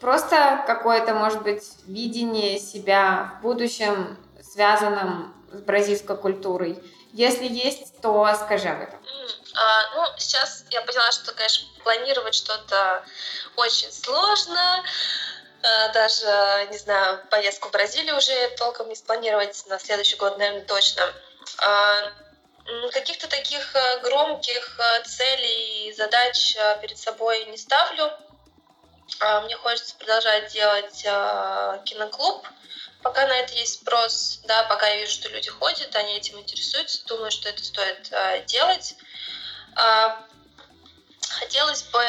просто 0.00 0.62
какое-то, 0.66 1.14
может 1.14 1.42
быть, 1.42 1.64
видение 1.86 2.58
себя 2.58 3.34
в 3.38 3.42
будущем, 3.42 4.16
связанном 4.40 5.34
с 5.52 5.60
бразильской 5.60 6.16
культурой. 6.16 6.78
Если 7.12 7.46
есть, 7.46 8.00
то 8.00 8.32
скажи 8.34 8.68
об 8.68 8.82
этом. 8.82 8.98
А, 9.56 9.94
ну, 9.94 10.04
сейчас 10.18 10.64
я 10.70 10.82
поняла, 10.82 11.10
что, 11.10 11.32
конечно, 11.32 11.66
планировать 11.82 12.34
что-то 12.34 13.02
очень 13.56 13.90
сложно. 13.90 14.84
А, 15.66 15.88
даже, 15.88 16.68
не 16.70 16.78
знаю, 16.78 17.20
поездку 17.28 17.68
в 17.68 17.72
Бразилию 17.72 18.16
уже 18.16 18.48
толком 18.56 18.88
не 18.88 18.94
спланировать 18.94 19.64
на 19.66 19.80
следующий 19.80 20.16
год, 20.16 20.38
наверное, 20.38 20.64
точно. 20.64 21.02
А, 21.58 22.12
Каких-то 22.92 23.28
таких 23.28 23.76
э, 23.76 24.00
громких 24.00 24.80
э, 24.80 25.02
целей 25.04 25.88
и 25.88 25.92
задач 25.92 26.56
э, 26.56 26.78
перед 26.80 26.98
собой 26.98 27.44
не 27.44 27.56
ставлю. 27.56 28.10
А, 29.20 29.40
мне 29.42 29.56
хочется 29.56 29.94
продолжать 29.96 30.52
делать 30.52 31.02
киноклуб, 31.84 32.44
пока 33.02 33.26
на 33.26 33.36
это 33.36 33.54
есть 33.54 33.74
спрос, 33.74 34.40
да, 34.44 34.64
пока 34.64 34.88
я 34.88 34.96
вижу, 34.96 35.12
что 35.12 35.28
люди 35.28 35.48
ходят, 35.48 35.94
они 35.94 36.16
этим 36.16 36.40
интересуются, 36.40 37.06
думаю, 37.06 37.30
что 37.30 37.48
это 37.48 37.62
стоит 37.62 38.12
делать. 38.46 38.96
А, 39.76 40.26
хотелось 41.38 41.84
бы, 41.84 42.04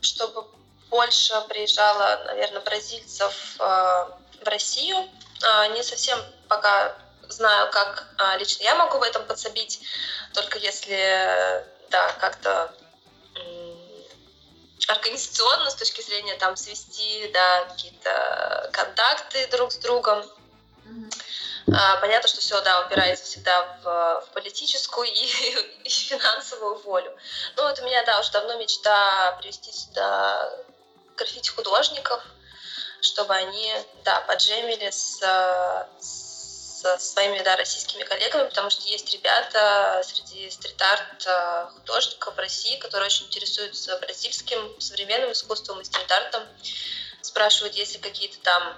чтобы 0.00 0.55
больше 0.90 1.40
приезжало, 1.48 2.22
наверное, 2.26 2.60
бразильцев 2.60 3.56
в 3.58 4.18
Россию. 4.42 5.08
А, 5.42 5.68
не 5.68 5.82
совсем 5.82 6.18
пока 6.48 6.96
знаю, 7.28 7.70
как 7.70 8.08
а, 8.18 8.36
лично 8.36 8.62
я 8.62 8.74
могу 8.74 8.98
в 8.98 9.02
этом 9.02 9.24
подсобить, 9.26 9.80
только 10.32 10.58
если, 10.58 11.64
да, 11.90 12.12
как-то 12.20 12.72
организационно 14.88 15.68
с 15.68 15.74
точки 15.74 16.00
зрения 16.00 16.36
там 16.36 16.56
свести, 16.56 17.28
да, 17.32 17.64
какие-то 17.64 18.70
контакты 18.72 19.48
друг 19.48 19.72
с 19.72 19.76
другом. 19.78 20.24
Понятно, 22.00 22.28
что 22.28 22.40
все, 22.40 22.60
да, 22.60 22.86
упирается 22.86 23.24
всегда 23.24 23.78
в, 23.82 24.26
в 24.26 24.32
политическую 24.32 25.08
и, 25.08 25.26
и 25.84 25.88
финансовую 25.88 26.78
волю. 26.82 27.12
Ну 27.56 27.64
вот 27.64 27.80
у 27.80 27.84
меня, 27.84 28.04
да, 28.04 28.20
уже 28.20 28.30
давно 28.30 28.54
мечта 28.54 29.36
привести 29.40 29.72
сюда 29.72 30.56
граффити-художников, 31.16 32.22
чтобы 33.00 33.34
они, 33.34 33.72
да, 34.04 34.20
поджемили 34.22 34.90
с, 34.90 35.20
с 36.00 36.98
своими 36.98 37.42
да, 37.42 37.56
российскими 37.56 38.04
коллегами, 38.04 38.48
потому 38.48 38.70
что 38.70 38.86
есть 38.88 39.12
ребята 39.12 40.02
среди 40.04 40.50
стрит-арт 40.50 41.26
э, 41.26 41.68
художников 41.74 42.36
России, 42.38 42.76
которые 42.78 43.06
очень 43.06 43.26
интересуются 43.26 43.98
бразильским 43.98 44.80
современным 44.80 45.32
искусством 45.32 45.80
и 45.80 45.84
стрит-артом. 45.84 46.44
Спрашивают, 47.22 47.74
есть 47.74 47.94
ли 47.94 48.00
какие-то 48.00 48.38
там, 48.40 48.76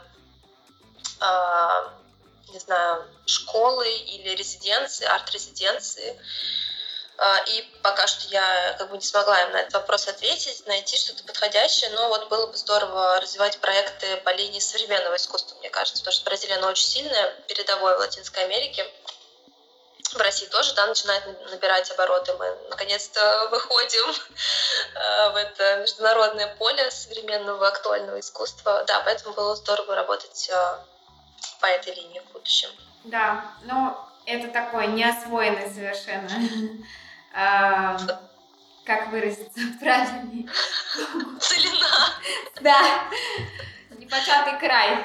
э, 1.21 2.53
не 2.53 2.59
знаю, 2.61 3.07
школы 3.27 3.91
или 3.91 4.31
резиденции, 4.31 5.05
арт-резиденции, 5.05 6.19
и 7.49 7.63
пока 7.83 8.07
что 8.07 8.29
я 8.29 8.77
как 8.79 8.91
бы 8.91 8.97
не 8.97 9.03
смогла 9.03 9.41
им 9.43 9.51
на 9.51 9.57
этот 9.59 9.75
вопрос 9.75 10.07
ответить, 10.07 10.65
найти 10.67 10.97
что-то 10.97 11.25
подходящее, 11.25 11.91
но 11.91 12.09
вот 12.09 12.29
было 12.29 12.47
бы 12.47 12.57
здорово 12.57 13.21
развивать 13.21 13.59
проекты 13.59 14.19
по 14.19 14.33
линии 14.35 14.61
современного 14.61 15.17
искусства, 15.17 15.57
мне 15.59 15.69
кажется, 15.69 16.01
потому 16.01 16.15
что 16.15 16.25
Бразилия, 16.25 16.57
она 16.57 16.69
очень 16.69 16.87
сильная, 16.87 17.31
передовой 17.49 17.97
в 17.97 18.01
Латинской 18.01 18.45
Америке. 18.45 18.87
В 20.13 20.17
России 20.19 20.47
тоже, 20.47 20.73
да, 20.75 20.87
начинает 20.87 21.51
набирать 21.51 21.91
обороты. 21.91 22.33
Мы 22.35 22.57
наконец-то 22.71 23.49
выходим 23.51 24.07
а, 24.95 25.31
в 25.31 25.37
это 25.37 25.81
международное 25.81 26.55
поле 26.55 26.91
современного 26.91 27.67
актуального 27.69 28.19
искусства. 28.21 28.85
Да, 28.87 29.01
поэтому 29.01 29.35
было 29.35 29.55
здорово 29.57 29.97
работать 29.97 30.49
а, 30.51 30.85
по 31.61 31.67
этой 31.67 31.95
линии 31.95 32.21
в 32.21 32.33
будущем. 32.33 32.71
Да, 33.05 33.45
но 33.65 34.09
это 34.25 34.49
такой 34.49 34.87
неосвоенный 34.87 35.69
совершенно 35.71 36.31
как 37.33 39.09
выразиться 39.11 39.61
правильнее? 39.81 40.49
Целина. 41.41 41.87
Да, 42.61 42.81
непочатый 43.99 44.59
край. 44.59 44.99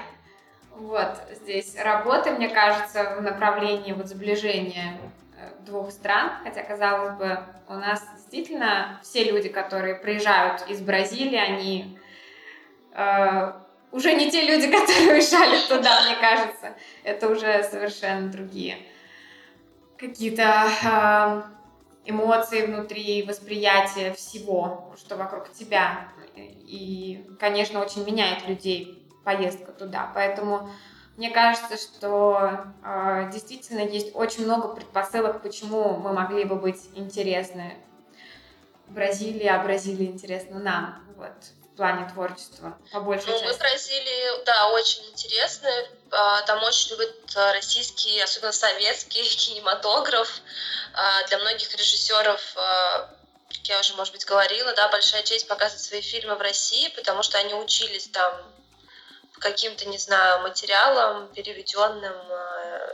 Вот 0.72 1.18
здесь 1.42 1.76
работы, 1.78 2.32
мне 2.32 2.50
кажется, 2.50 3.16
в 3.18 3.22
направлении 3.22 3.94
вот 3.94 4.08
сближения 4.08 4.98
э, 5.38 5.52
двух 5.60 5.92
стран, 5.92 6.32
хотя, 6.44 6.64
казалось 6.64 7.16
бы, 7.16 7.40
у 7.68 7.74
нас 7.74 8.04
действительно 8.16 9.00
все 9.04 9.26
люди, 9.26 9.50
которые 9.50 9.94
приезжают 9.94 10.68
из 10.68 10.82
Бразилии, 10.82 11.38
они 11.38 12.00
э, 12.96 13.54
уже 13.92 14.16
не 14.16 14.32
те 14.32 14.48
люди, 14.48 14.72
которые 14.72 15.14
уезжали 15.14 15.60
туда, 15.68 16.02
мне 16.06 16.16
кажется. 16.16 16.74
Это 17.04 17.30
уже 17.30 17.64
совершенно 17.64 18.30
другие 18.30 18.78
какие-то 19.98 20.68
э, 20.84 21.42
эмоции 22.06 22.66
внутри, 22.66 23.24
восприятие 23.24 24.14
всего, 24.14 24.94
что 24.98 25.16
вокруг 25.16 25.52
тебя. 25.52 26.08
И, 26.36 27.26
конечно, 27.40 27.82
очень 27.82 28.06
меняет 28.06 28.48
людей 28.48 29.08
поездка 29.24 29.72
туда. 29.72 30.12
Поэтому 30.14 30.70
мне 31.18 31.30
кажется, 31.30 31.78
что 31.78 32.66
э, 32.84 33.30
действительно 33.32 33.82
есть 33.82 34.16
очень 34.16 34.46
много 34.46 34.70
предпосылок, 34.70 35.42
почему 35.42 35.98
мы 35.98 36.12
могли 36.12 36.44
бы 36.44 36.56
быть 36.56 36.82
интересны 36.96 37.76
Бразилии, 38.88 39.46
а 39.46 39.64
Бразилия 39.64 40.08
интересна 40.08 40.60
нам. 40.60 40.96
Вот 41.16 41.34
в 41.74 41.76
плане 41.76 42.08
творчества, 42.08 42.78
по 42.92 43.00
большей 43.00 43.28
ну, 43.28 43.34
части. 43.34 43.46
Мы 43.48 43.54
в 43.54 43.58
Бразилии, 43.58 44.46
да, 44.46 44.70
очень 44.70 45.04
интересны. 45.06 45.88
А, 46.12 46.42
там 46.44 46.62
очень 46.64 46.92
любят 46.92 47.16
российский, 47.36 48.22
особенно 48.22 48.52
советский 48.52 49.24
кинематограф. 49.38 50.42
А, 50.94 51.24
для 51.28 51.40
многих 51.40 51.76
режиссеров, 51.76 52.42
а, 52.56 53.10
как 53.50 53.68
я 53.68 53.80
уже, 53.80 53.96
может 53.96 54.14
быть, 54.14 54.26
говорила, 54.26 54.74
да, 54.74 54.88
большая 54.90 55.24
честь 55.24 55.48
показывать 55.48 55.84
свои 55.84 56.02
фильмы 56.02 56.36
в 56.36 56.42
России, 56.42 56.90
потому 56.90 57.24
что 57.24 57.40
они 57.40 57.56
учились 57.56 58.08
там 58.10 58.36
каким-то, 59.40 59.86
не 59.86 59.98
знаю, 59.98 60.44
материалом 60.44 61.28
переведенным. 61.34 62.16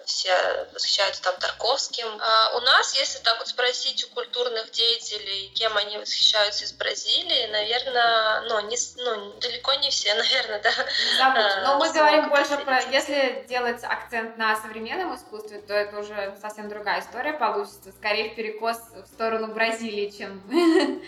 А, 0.09 0.19
все 0.19 0.67
восхищаются 0.73 1.21
там 1.21 1.35
Тарковским. 1.37 2.07
А 2.21 2.57
у 2.57 2.61
нас, 2.61 2.95
если 2.95 3.19
так 3.19 3.37
вот 3.37 3.47
спросить 3.47 4.03
у 4.05 4.07
культурных 4.13 4.71
деятелей, 4.71 5.51
кем 5.55 5.77
они 5.77 5.97
восхищаются 5.97 6.65
из 6.65 6.73
Бразилии, 6.73 7.47
наверное, 7.47 8.41
ну, 8.41 8.59
не, 8.61 8.77
ну 8.97 9.33
далеко 9.39 9.73
не 9.75 9.89
все, 9.89 10.13
наверное, 10.15 10.61
да. 10.61 10.71
Зовут. 11.17 11.63
Но 11.63 11.77
мы 11.77 11.91
говорим 11.91 12.29
больше 12.29 12.57
про... 12.57 12.81
Если 12.91 13.45
делать 13.47 13.83
акцент 13.83 14.37
на 14.37 14.55
современном 14.55 15.15
искусстве, 15.15 15.61
то 15.61 15.73
это 15.73 15.99
уже 15.99 16.37
совсем 16.41 16.69
другая 16.69 17.01
история 17.01 17.33
получится. 17.33 17.91
Скорее 17.91 18.31
в 18.31 18.35
перекос 18.35 18.77
в 18.93 19.05
сторону 19.07 19.47
Бразилии, 19.53 20.09
чем... 20.17 20.43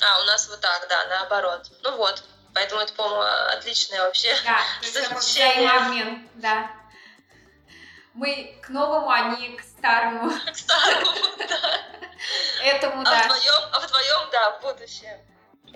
А, 0.00 0.20
у 0.20 0.24
нас 0.24 0.48
вот 0.48 0.60
так, 0.60 0.86
да, 0.88 1.06
наоборот. 1.06 1.70
Ну 1.82 1.96
вот, 1.96 2.22
Поэтому 2.52 2.82
это, 2.82 2.92
по-моему, 2.92 3.22
отличное 3.56 4.00
вообще 4.02 4.32
да, 4.44 4.60
взаимообмен, 5.16 6.28
да. 6.34 6.70
Мы 8.14 8.56
к 8.62 8.68
новому, 8.68 9.10
а 9.10 9.36
не 9.36 9.56
к 9.56 9.62
старому. 9.62 10.30
К 10.52 10.56
старому, 10.56 11.10
да. 11.38 11.80
Этому, 12.64 13.00
а 13.00 13.04
да. 13.04 13.24
Вдвоем, 13.24 13.62
а 13.72 13.80
вдвоем, 13.80 14.30
да, 14.30 14.50
в 14.52 14.62
будущее. 14.62 15.20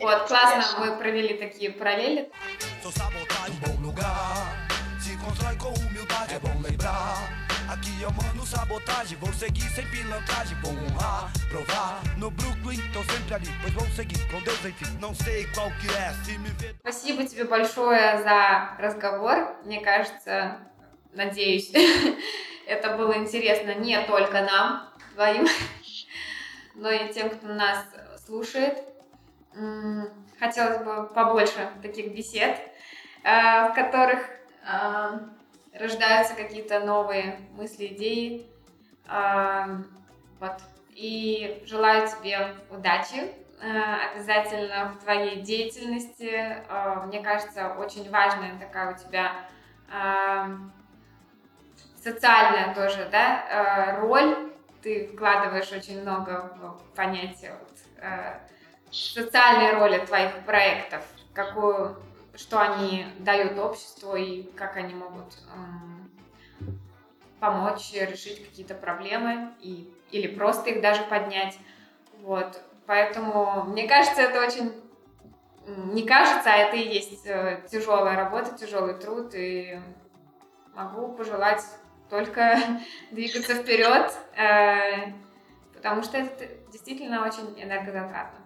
Вот, 0.00 0.28
классно, 0.28 0.78
мы 0.78 0.96
провели 0.96 1.34
такие 1.36 1.72
параллели. 1.72 2.30
Aqui 7.68 8.00
eu 8.00 8.10
mando 8.10 8.46
sabotagem, 8.46 9.18
vou 9.18 9.30
seguir 9.34 9.68
sem 9.74 9.86
pilantragem, 9.90 10.56
vou 10.62 10.72
honrar, 10.72 11.30
provar. 11.50 12.00
No 12.16 12.30
Brooklyn 12.30 12.80
tô 12.94 13.04
sempre 13.12 13.34
ali, 13.34 13.48
pois 13.60 13.74
vou 13.74 13.86
seguir 13.88 14.26
com 14.30 14.40
Deus 14.40 14.64
enfim, 14.64 14.96
não 14.98 15.14
sei 15.14 15.46
qual 15.48 15.70
que 15.72 15.86
é, 15.90 16.14
se 16.24 16.38
me 16.38 16.48
ver... 16.52 16.76
Спасибо 16.80 17.26
тебе 17.26 17.44
большое 17.44 18.22
за 18.22 18.74
разговор. 18.78 19.54
Мне 19.66 19.80
кажется, 19.80 20.56
надеюсь, 21.12 21.72
это 22.66 22.96
было 22.96 23.16
интересно 23.16 23.74
не 23.74 24.00
только 24.02 24.42
нам 24.42 24.88
двоим, 25.14 25.46
но 26.74 26.90
и 26.90 27.12
тем, 27.12 27.30
кто 27.30 27.48
нас 27.48 27.84
слушает. 28.24 28.78
Хотелось 30.38 30.78
бы 30.84 31.08
побольше 31.08 31.70
таких 31.82 32.14
бесед, 32.14 32.56
э, 33.24 33.68
в 33.68 33.72
которых 33.74 34.20
э, 34.62 35.18
рождаются 35.72 36.34
какие-то 36.34 36.80
новые 36.80 37.40
мысли, 37.56 37.86
идеи. 37.86 38.46
Вот. 40.40 40.60
И 40.98 41.62
желаю 41.64 42.08
тебе 42.08 42.56
удачи 42.70 43.32
э, 43.60 44.12
обязательно 44.12 44.92
в 44.92 45.04
твоей 45.04 45.42
деятельности. 45.42 46.32
Э, 46.32 47.02
мне 47.06 47.22
кажется, 47.22 47.74
очень 47.78 48.10
важная 48.10 48.58
такая 48.58 48.94
у 48.94 48.98
тебя 48.98 49.32
социальная 52.12 52.74
тоже 52.74 53.08
да, 53.10 53.44
э, 53.50 54.00
роль. 54.00 54.52
Ты 54.82 55.08
вкладываешь 55.08 55.72
очень 55.72 56.00
много 56.02 56.56
в 56.56 56.94
понятие 56.94 57.52
вот, 57.58 57.78
социальной 58.92 59.72
роли 59.72 59.98
твоих 60.06 60.32
проектов, 60.44 61.02
какую 61.34 61.96
что 62.38 62.60
они 62.60 63.04
дают 63.18 63.58
обществу 63.58 64.14
и 64.14 64.44
как 64.52 64.76
они 64.76 64.94
могут 64.94 65.34
эм, 65.52 66.08
помочь 67.40 67.92
решить 67.92 68.48
какие-то 68.48 68.74
проблемы 68.74 69.52
и, 69.60 69.92
или 70.12 70.28
просто 70.28 70.70
их 70.70 70.80
даже 70.80 71.02
поднять. 71.02 71.58
Вот. 72.20 72.62
Поэтому 72.86 73.64
мне 73.64 73.88
кажется, 73.88 74.22
это 74.22 74.46
очень 74.46 74.72
не 75.66 76.04
кажется, 76.04 76.50
а 76.50 76.56
это 76.56 76.76
и 76.76 76.88
есть 76.88 77.26
э, 77.26 77.60
тяжелая 77.68 78.16
работа, 78.16 78.56
тяжелый 78.56 78.94
труд, 78.94 79.34
и 79.34 79.80
могу 80.74 81.08
пожелать 81.14 81.64
только 82.10 82.80
двигаться 83.10 83.54
вперед, 83.54 84.12
э, 84.36 85.12
потому 85.74 86.02
что 86.02 86.18
это 86.18 86.46
действительно 86.70 87.26
очень 87.26 87.60
энергозатратно. 87.60 88.38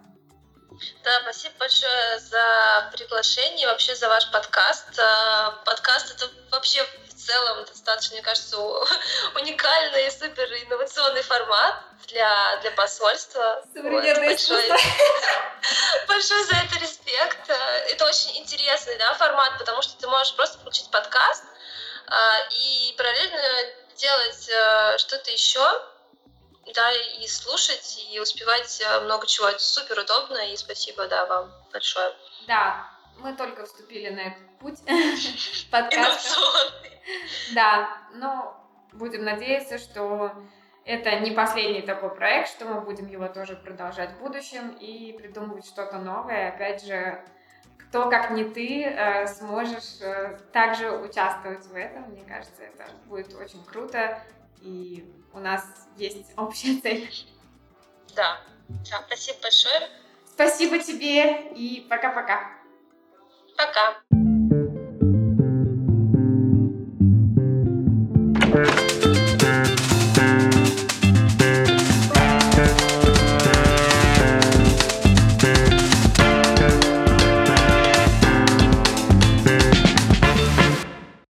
Да, 1.03 1.21
спасибо 1.21 1.53
большое 1.59 2.19
за 2.19 2.89
приглашение, 2.91 3.67
вообще 3.67 3.95
за 3.95 4.09
ваш 4.09 4.31
подкаст. 4.31 4.99
А, 4.99 5.51
подкаст 5.65 6.15
это 6.15 6.31
вообще 6.51 6.83
в 6.83 7.13
целом 7.13 7.63
достаточно, 7.65 8.15
мне 8.15 8.23
кажется, 8.23 8.57
уникальный, 9.35 10.09
супер 10.11 10.51
инновационный 10.65 11.21
формат 11.21 11.75
для, 12.07 12.57
для 12.61 12.71
посольства. 12.71 13.63
Современное 13.73 14.15
вот, 14.15 14.25
большой, 14.25 14.67
большой 16.07 16.43
за 16.45 16.55
это 16.55 16.79
респект. 16.81 17.49
Это 17.91 18.05
очень 18.05 18.37
интересный 18.37 18.97
да, 18.97 19.13
формат, 19.13 19.59
потому 19.59 19.81
что 19.83 19.95
ты 19.99 20.07
можешь 20.07 20.35
просто 20.35 20.57
включить 20.57 20.89
подкаст 20.89 21.43
и 22.51 22.93
параллельно 22.97 23.37
делать 23.95 24.49
а, 24.49 24.97
что-то 24.97 25.31
еще, 25.31 25.63
да, 26.73 26.91
и 27.19 27.27
слушать, 27.27 28.05
и 28.11 28.19
успевать 28.19 28.81
э, 28.81 29.01
много 29.01 29.27
чего. 29.27 29.47
Это 29.49 29.59
супер 29.59 29.99
удобно, 29.99 30.37
и 30.51 30.55
спасибо, 30.55 31.07
да, 31.07 31.25
вам 31.25 31.51
большое. 31.71 32.13
Да, 32.47 32.89
мы 33.17 33.35
только 33.35 33.65
вступили 33.65 34.09
на 34.09 34.19
этот 34.21 34.59
путь 34.59 34.79
подкаста. 35.71 36.39
Да, 37.53 37.97
но 38.13 38.55
будем 38.93 39.25
надеяться, 39.25 39.77
что 39.77 40.31
это 40.85 41.19
не 41.19 41.31
последний 41.31 41.81
такой 41.81 42.15
проект, 42.15 42.49
что 42.49 42.65
мы 42.65 42.81
будем 42.81 43.07
его 43.07 43.27
тоже 43.27 43.55
продолжать 43.55 44.11
в 44.11 44.19
будущем 44.19 44.69
и 44.77 45.13
придумывать 45.13 45.65
что-то 45.65 45.97
новое. 45.97 46.49
Опять 46.49 46.85
же, 46.85 47.23
кто, 47.93 48.09
как 48.09 48.31
не 48.31 48.43
ты, 48.43 48.85
э, 48.85 49.27
сможешь 49.27 50.01
э, 50.01 50.39
также 50.51 50.89
участвовать 50.97 51.63
в 51.67 51.75
этом. 51.75 52.01
Мне 52.09 52.23
кажется, 52.27 52.63
это 52.63 52.89
будет 53.05 53.31
очень 53.35 53.63
круто 53.63 54.19
и 54.61 55.07
у 55.31 55.37
нас 55.37 55.63
есть 55.95 56.31
общая 56.35 56.81
цель. 56.81 57.07
Да. 58.15 58.39
Все, 58.83 58.95
спасибо 59.05 59.37
большое. 59.43 59.89
Спасибо 60.25 60.79
тебе 60.79 61.51
и 61.51 61.85
пока-пока. 61.87 62.49
Пока. 63.55 63.91
-пока. 63.91 63.95
пока. 64.09 64.22